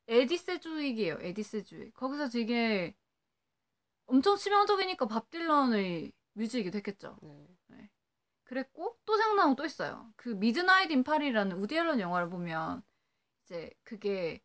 [0.08, 1.18] 에디 세즈윅이에요.
[1.22, 1.94] 에디 세즈윅.
[1.96, 2.96] 거기서 되게
[4.06, 7.18] 엄청 치명적이니까 밥 딜런의 뮤즈이기도 했겠죠.
[7.68, 7.90] 네.
[8.44, 10.14] 그랬고 또 생각나는 거 또 있어요.
[10.16, 12.84] 그 미드나잇 인 파리라는 우디 앨런 영화를 보면
[13.46, 14.42] 이제 그게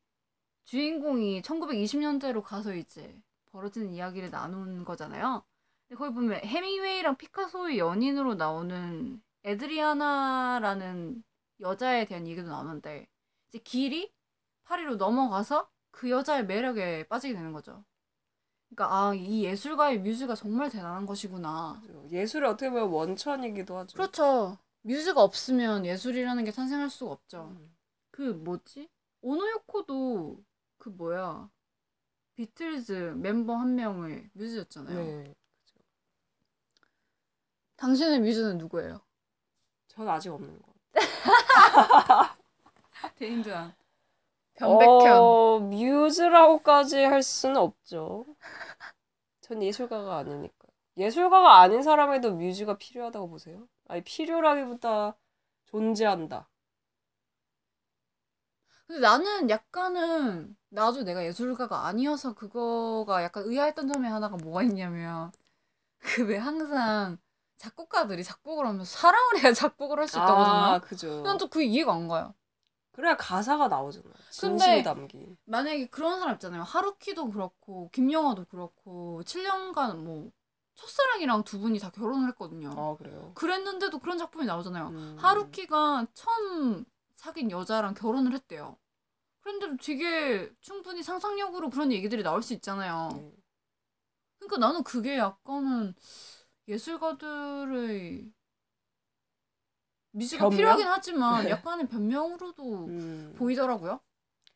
[0.65, 3.15] 주인공이 1920년대로 가서 이제
[3.51, 5.43] 벌어지는 이야기를 나눈 거잖아요.
[5.89, 11.23] 근데 거기 보면 해밍웨이랑 피카소의 연인으로 나오는 에드리아나라는
[11.61, 13.07] 여자에 대한 얘기도 나오는데
[13.49, 14.13] 이제 길이
[14.65, 17.85] 파리로 넘어가서 그 여자의 매력에 빠지게 되는 거죠.
[18.75, 21.83] 그러니까 아 이 예술가의 뮤즈가 정말 대단한 것이구나.
[22.11, 23.95] 예술이 어떻게 보면 원천이기도 하죠.
[23.97, 24.59] 그렇죠.
[24.83, 27.49] 뮤즈가 없으면 예술이라는 게 탄생할 수가 없죠.
[27.57, 27.77] 음.
[28.11, 28.89] 그 뭐지?
[29.21, 30.43] 오노요코도
[30.83, 31.49] 그 뭐야?
[32.35, 34.97] 비틀즈 멤버 한 명의 뮤즈였잖아요.
[34.99, 35.35] 네.
[37.77, 39.01] 당신의 뮤즈는 누구예요?
[39.87, 42.37] 전 아직 없는 것 같아요.
[43.15, 43.77] 대인전
[44.55, 45.19] 변백현.
[45.21, 48.27] 어, 뮤즈라고까지 할 수는 없죠.
[49.41, 50.67] 전 예술가가 아니니까.
[50.97, 53.69] 예술가가 아닌 사람에도 뮤즈가 필요하다고 보세요?
[53.87, 55.17] 아니 필요라기보다
[55.67, 56.49] 존재한다.
[58.89, 65.31] 근데 나는 약간은 나도 내가 예술가가 아니어서 그거가 약간 의아했던 점이 하나가 뭐가 있냐면
[65.99, 67.19] 그 왜 항상
[67.59, 70.79] 작곡가들이 작곡을 하면서 사랑을 해야 작곡을 할 수 있다고 하잖아.
[70.81, 71.23] 그죠.
[71.23, 72.35] 난 또 그게 이해가 안 가요.
[72.91, 74.05] 그래야 가사가 나오잖아.
[74.31, 75.37] 진심이 근데- 담긴.
[75.45, 76.63] 만약에 그런 사람 있잖아요.
[76.63, 80.31] 하루키도 그렇고 김영하도 그렇고 7년간 뭐
[80.75, 82.71] 첫사랑이랑 두 분이 다 결혼을 했거든요.
[82.77, 83.31] 아 그래요.
[83.35, 84.89] 그랬는데도 그런 작품이 나오잖아요.
[84.89, 85.17] 음.
[85.21, 88.77] 하루키가 처음 사귄 여자랑 결혼을 했대요.
[89.43, 93.11] 그런데도 되게 충분히 상상력으로 그런 얘기들이 나올 수 있잖아요.
[93.15, 93.33] 네.
[94.39, 95.95] 그러니까 나는 그게 약간은
[96.69, 98.33] 예술가들의
[100.13, 100.57] 뮤즈가 변명?
[100.57, 103.35] 필요하긴 하지만 약간의 변명으로도 음.
[103.37, 104.01] 보이더라고요.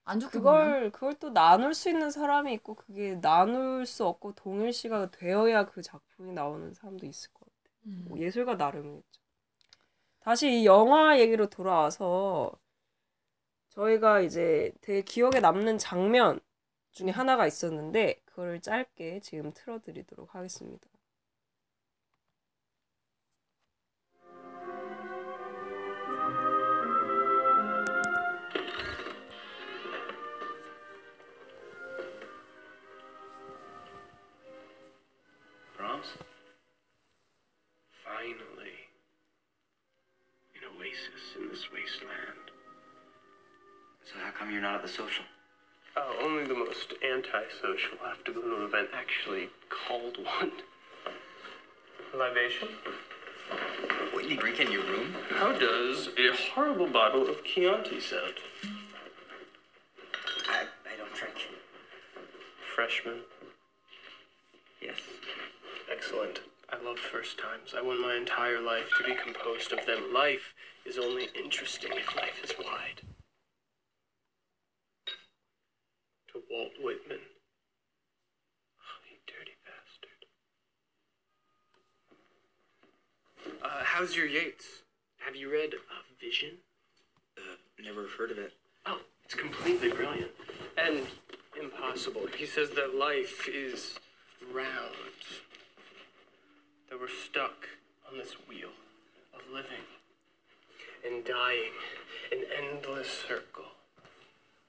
[0.05, 0.55] 안 좋게 보면.
[0.55, 5.83] 그걸 그걸 또 나눌 수 있는 사람이 있고 그게 나눌 수 없고 동일시가 되어야 그
[5.83, 7.75] 작품이 나오는 사람도 있을 것 같아.
[7.87, 8.05] 음.
[8.09, 9.21] 뭐 예술가 나름이겠죠.
[10.21, 12.53] 다시 이 영화 얘기로 돌아와서
[13.77, 16.41] 저희가 이제 되게 기억에 남는 장면
[16.93, 20.89] 중에 하나가 있었는데 그거를 짧게 지금 틀어드리도록 하겠습니다.
[47.17, 50.53] Antisocial have to go to an event actually called one.
[52.15, 52.69] Libation?
[54.13, 55.15] What you drink in your room?
[55.31, 58.35] How does a horrible bottle of Chianti sound?
[60.49, 61.35] I, I don't drink.
[62.75, 63.21] Freshman.
[64.83, 64.99] Yes.
[65.91, 66.41] Excellent.
[66.71, 67.75] I love first times.
[67.77, 70.13] I want my entire life to be composed of them.
[70.13, 70.55] Life
[70.85, 73.03] is only interesting if life is wide.
[76.33, 77.21] To Walt Whitman.
[78.81, 80.27] Oh, you dirty bastard.
[83.63, 84.67] Uh, how's your Yates?
[85.25, 86.59] Have you read uh, Vision?
[87.39, 88.53] Uh, never heard of it.
[88.85, 90.33] Oh, it's completely brilliant.
[90.77, 91.07] And
[91.59, 92.27] impossible.
[92.37, 93.99] He says that life is
[94.53, 95.17] round.
[96.91, 97.69] That we're stuck
[98.13, 98.69] on this wheel
[99.35, 99.87] of living
[101.07, 101.73] and dying,
[102.33, 103.73] an endless circle,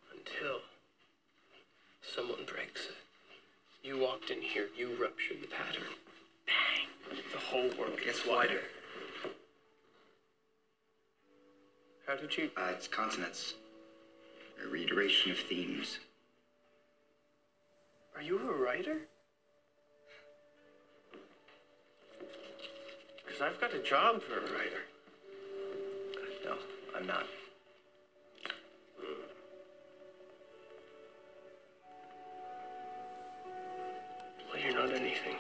[0.10, 0.60] until
[2.02, 3.86] someone breaks it.
[3.86, 5.84] You walked in here, you ruptured the pattern.
[6.46, 7.20] Bang!
[7.34, 8.62] The whole world gets wider.
[12.08, 12.50] How did you.
[12.56, 13.56] Uh, it's consonants.
[14.64, 16.00] A reiteration of themes.
[18.16, 19.02] Are you a writer?
[23.26, 24.84] Because I've got a job for a writer.
[26.46, 26.56] No,
[26.96, 27.26] I'm not.
[34.50, 35.37] Well, you're not anything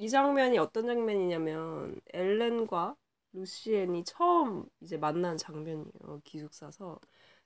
[0.00, 2.96] 이 장면이 어떤 장면이냐면 엘렌과
[3.34, 6.22] 루시엔이 처음 이제 만난 장면이에요.
[6.24, 6.98] 기숙사서.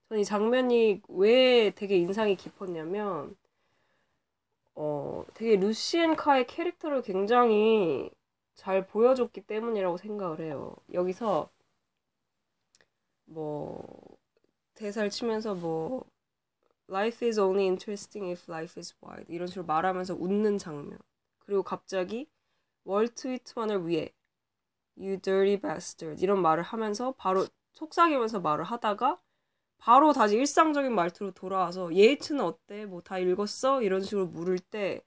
[0.08, 3.36] 저는 이 장면이 왜 되게 인상이 깊었냐면
[4.76, 8.08] 어, 되게 루시엔 카의 캐릭터를 굉장히
[8.54, 10.76] 잘 보여줬기 때문이라고 생각을 해요.
[10.92, 11.50] 여기서
[13.24, 13.82] 뭐
[14.74, 16.04] 대사를 치면서 뭐
[16.88, 21.00] Life is only interesting if life is wide 이런 식으로 말하면서 웃는 장면.
[21.40, 22.28] 그리고 갑자기
[22.84, 24.12] 월트 위트만을 위해
[24.96, 29.20] You dirty bastard 이런 말을 하면서 바로 속삭이면서 말을 하다가
[29.78, 32.86] 바로 다시 일상적인 말투로 돌아와서 예이츠는 어때?
[32.86, 33.82] 뭐 다 읽었어?
[33.82, 35.02] 이런 식으로 물을 때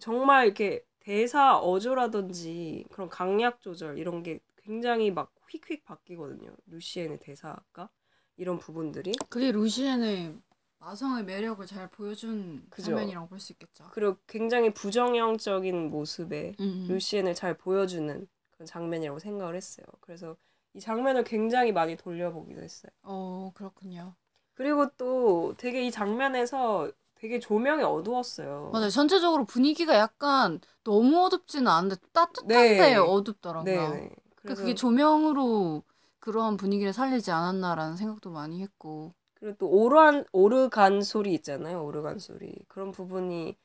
[0.00, 6.54] 정말 이렇게 대사 어조라든지 그런 강약 조절 이런 게 굉장히 막 휙휙 바뀌거든요.
[6.66, 7.88] 루시엔의 대사가
[8.36, 10.38] 이런 부분들이 그게 루시엔의
[10.80, 12.86] 마성의 매력을 잘 보여준 그죠.
[12.90, 13.84] 장면이라고 볼 수 있겠죠.
[13.92, 16.86] 그리고 굉장히 부정형적인 모습의 음.
[16.88, 19.84] 루시엔을 잘 보여주는 그런 장면이라고 생각을 했어요.
[20.00, 20.36] 그래서
[20.74, 22.90] 이 장면을 굉장히 많이 돌려보기도 했어요.
[23.02, 24.14] 어 그렇군요.
[24.54, 28.70] 그리고 또 되게 이 장면에서 되게 조명이 어두웠어요.
[28.72, 28.88] 맞아요.
[28.88, 32.96] 전체적으로 분위기가 약간 너무 어둡지는 않은데 따뜻한데 네.
[32.96, 33.64] 어둡더라고요.
[33.64, 33.88] 네네.
[33.90, 35.82] 그러니까 그래서 그게 조명으로
[36.20, 39.12] 그러한 분위기를 살리지 않았나라는 생각도 많이 했고.
[39.40, 41.82] 그리고 또 오르간 오르간 소리 있잖아요.
[41.84, 43.56] 오르간 소리 그런 부분이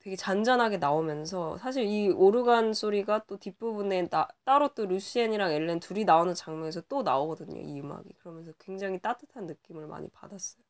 [0.00, 6.04] 되게 잔잔하게 나오면서 사실 이 오르간 소리가 또 뒷부분에 나, 따로 또 루시엔이랑 엘렌 둘이
[6.04, 7.60] 나오는 장면에서 또 나오거든요.
[7.60, 10.62] 이 음악이 그러면서 굉장히 따뜻한 느낌을 많이 받았어요.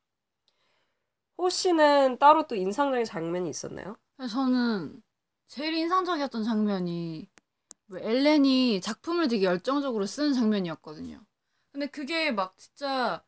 [1.38, 3.96] 호 씨는 따로 또 인상적인 장면이 있었나요?
[4.16, 5.02] 그래서 저는
[5.46, 7.30] 제일 인상적이었던 장면이
[7.88, 11.24] 왜 엘렌이 작품을 되게 열정적으로 쓰는 장면이었거든요.
[11.72, 13.24] 근데 그게 막 진짜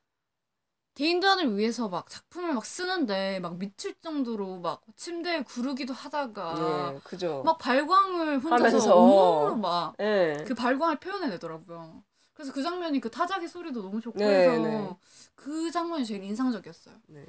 [0.94, 7.42] 대인단을 위해서 막 작품을 막 쓰는데 막 미칠 정도로 막 침대에 구르기도 하다가 네, 그죠.
[7.44, 8.94] 막 발광을 혼자서.
[8.96, 10.44] 온몸으로 막그 네.
[10.54, 12.02] 발광을 표현해내더라고요.
[12.34, 14.96] 그래서 그 장면이 그 타자기 소리도 너무 좋고 네, 해서 네.
[15.34, 16.94] 그 장면이 제일 인상적이었어요.
[17.08, 17.26] 네.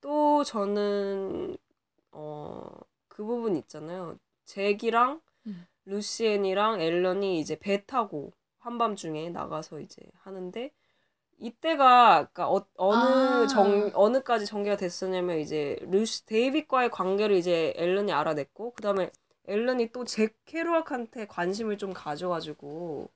[0.00, 1.56] 또 저는
[2.12, 2.70] 어
[3.08, 4.18] 그 부분 있잖아요.
[4.46, 5.66] 잭이랑 음.
[5.84, 10.70] 루시엔이랑 앨런이 이제 배 타고 한밤중에 나가서 이제 하는데
[11.42, 13.46] 이때가 그러니까 어, 어느 아.
[13.48, 19.10] 정 어느까지 전개가 됐었냐면 이제 루시 데이빗과의 관계를 이제 앨런이 알아냈고 그다음에
[19.46, 23.10] 앨런이 또잭 케루악한테 관심을 좀 가져가지고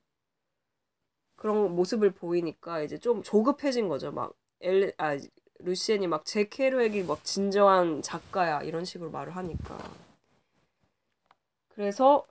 [1.36, 4.10] 그런 모습을 보이니까 이제 좀 조급해진 거죠.
[4.10, 5.16] 막 엘, 아
[5.60, 9.78] 루시엔이 막잭 케루악이 막 진정한 작가야 이런 식으로 말을 하니까
[11.68, 12.26] 그래서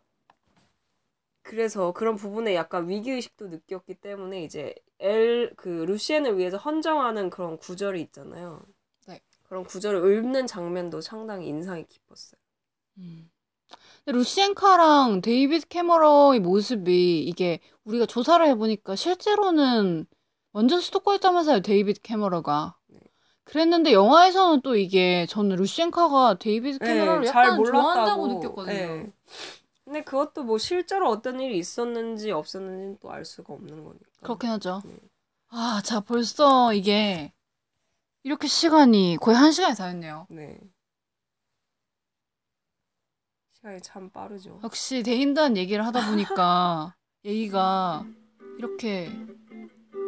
[1.45, 7.57] 그래서 그런 부분에 약간 위기 의식도 느꼈기 때문에 이제 엘 그 루시엔을 위해서 헌정하는 그런
[7.57, 8.61] 구절이 있잖아요.
[9.07, 9.21] 네.
[9.43, 12.39] 그런 구절을 읊는 장면도 상당히 인상이 깊었어요.
[14.05, 20.05] 근데 루시엔 카랑 데이비드 캐머러의 모습이 이게 우리가 조사를 해보니까 실제로는
[20.53, 22.99] 완전 스토커였다면서요 데이비드 캐머러가 네.
[23.45, 27.81] 그랬는데 영화에서는 또 이게 저는 루시엔 카가 데이비드 캐머러를 네, 잘 약간 몰랐다고.
[27.81, 29.13] 좋아한다고 느꼈거든요 네.
[29.85, 34.05] 근데 그것도 뭐 실제로 어떤 일이 있었는지 없었는지는 또 알 수가 없는 거니까.
[34.23, 34.97] 그렇긴 하죠 네.
[35.49, 37.31] 아 자 벌써 이게
[38.23, 40.59] 이렇게 시간이 거의 한 시간이 다 됐네요 네.
[43.53, 44.59] 시간이 참 빠르죠.
[44.63, 48.03] 역시 대인단 얘기를 하다 보니까 얘기가
[48.57, 49.11] 이렇게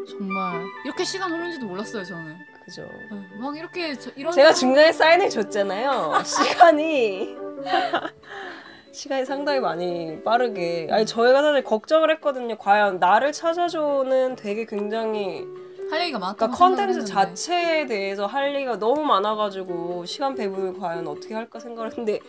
[0.10, 2.82] 정말 이렇게 시간 흐른지도 몰랐어요 저는 그죠.
[3.12, 6.24] 네, 막 이렇게 저- 이런 제가 중간에 사인을 줬잖아요.
[6.24, 7.36] 시간이
[8.98, 10.88] 시간이 상당히 많이 빠르게.
[10.90, 12.58] 아니 저희가 사실 걱정을 했거든요.
[12.58, 15.46] 과연 나를 찾아줘는 되게 굉장히
[15.92, 16.36] 할 얘기가 많다.
[16.48, 22.20] 그러니까 컨텐츠 자체에 대해서 할 얘기가 너무 많아가지고 시간 배분을 과연 어떻게 할까 생각을 했는데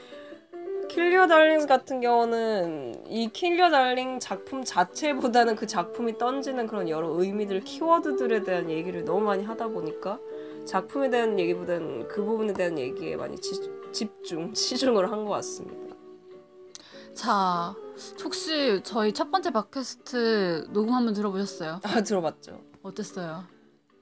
[0.90, 6.88] 킬 유어 달링 같은 경우는 이 킬 유어 달링 작품 자체보다는 그 작품이 던지는 그런
[6.90, 10.18] 여러 의미들, 키워드들에 대한 얘기를 너무 많이 하다 보니까
[10.66, 13.58] 작품에 대한 얘기보다는 그 부분에 대한 얘기에 많이 지-
[13.92, 15.87] 집중, 치중을 한 것 같습니다.
[17.18, 17.74] 자,
[18.22, 21.80] 혹시 저희 첫 번째 팟캐스트 녹음 한번 들어보셨어요?
[21.82, 22.60] 아 들어봤죠?
[22.84, 23.42] 어땠어요?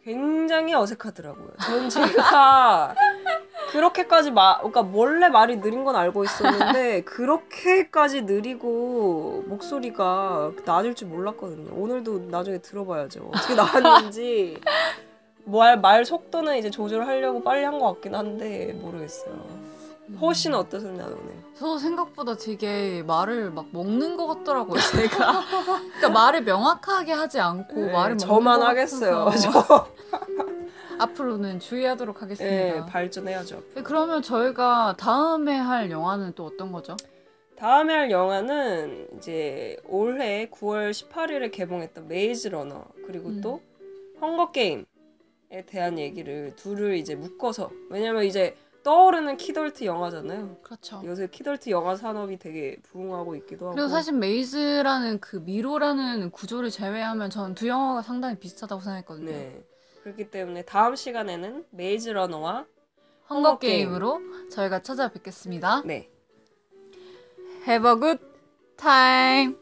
[0.04, 1.48] 굉장히 어색하더라고요.
[1.64, 2.94] 전 제가
[3.72, 11.72] 그렇게까지 마, 그러니까 원래 말이 느린 건 알고 있었는데 그렇게까지 느리고 목소리가 낮을 줄 몰랐거든요.
[11.74, 13.30] 오늘도 나중에 들어봐야죠.
[13.32, 14.60] 어떻게 나왔는지
[15.46, 19.65] 말, 말 속도는 이제 조절하려고 빨리 한 것 같긴 한데 모르겠어요.
[20.20, 21.34] 호씨는 어떠셨나요 오늘?
[21.58, 25.44] 저 생각보다 되게 말을 막 먹는 것 같더라고요, 제가.
[25.48, 29.24] 그러니까 말을 명확하게 하지 않고 네, 말을 먹는 저만 것 하겠어요.
[29.24, 29.88] 같아서 저.
[30.98, 32.56] 앞으로는 주의하도록 하겠습니다.
[32.56, 33.62] 네, 발전해야죠.
[33.74, 36.96] 네, 그러면 저희가 다음에 할 영화는 또 어떤 거죠?
[37.56, 43.40] 다음에 할 영화는 이제 올해 9월 18일에 개봉했던 메이즈 러너 그리고 음.
[43.42, 43.60] 또
[44.20, 44.84] 헝거 게임에
[45.66, 48.56] 대한 얘기를 둘을 이제 묶어서 왜냐면 이제
[48.86, 50.58] 떠오르는 키덜트 영화잖아요.
[50.62, 51.02] 그렇죠.
[51.04, 53.74] 요새 키덜트 영화 산업이 되게 부흥하고 있기도 하고.
[53.74, 59.32] 그리고 사실 메이즈라는 그 미로라는 구조를 제외하면 전 두 영화가 상당히 비슷하다고 생각했거든요.
[59.32, 59.64] 네.
[60.04, 62.64] 그렇기 때문에 다음 시간에는 메이즈 러너와
[63.28, 63.88] 헝거 헝거 게임.
[63.88, 64.20] 게임으로
[64.52, 65.82] 저희가 찾아뵙겠습니다.
[65.84, 66.08] 네.
[67.66, 68.24] Have a good
[68.76, 69.56] time.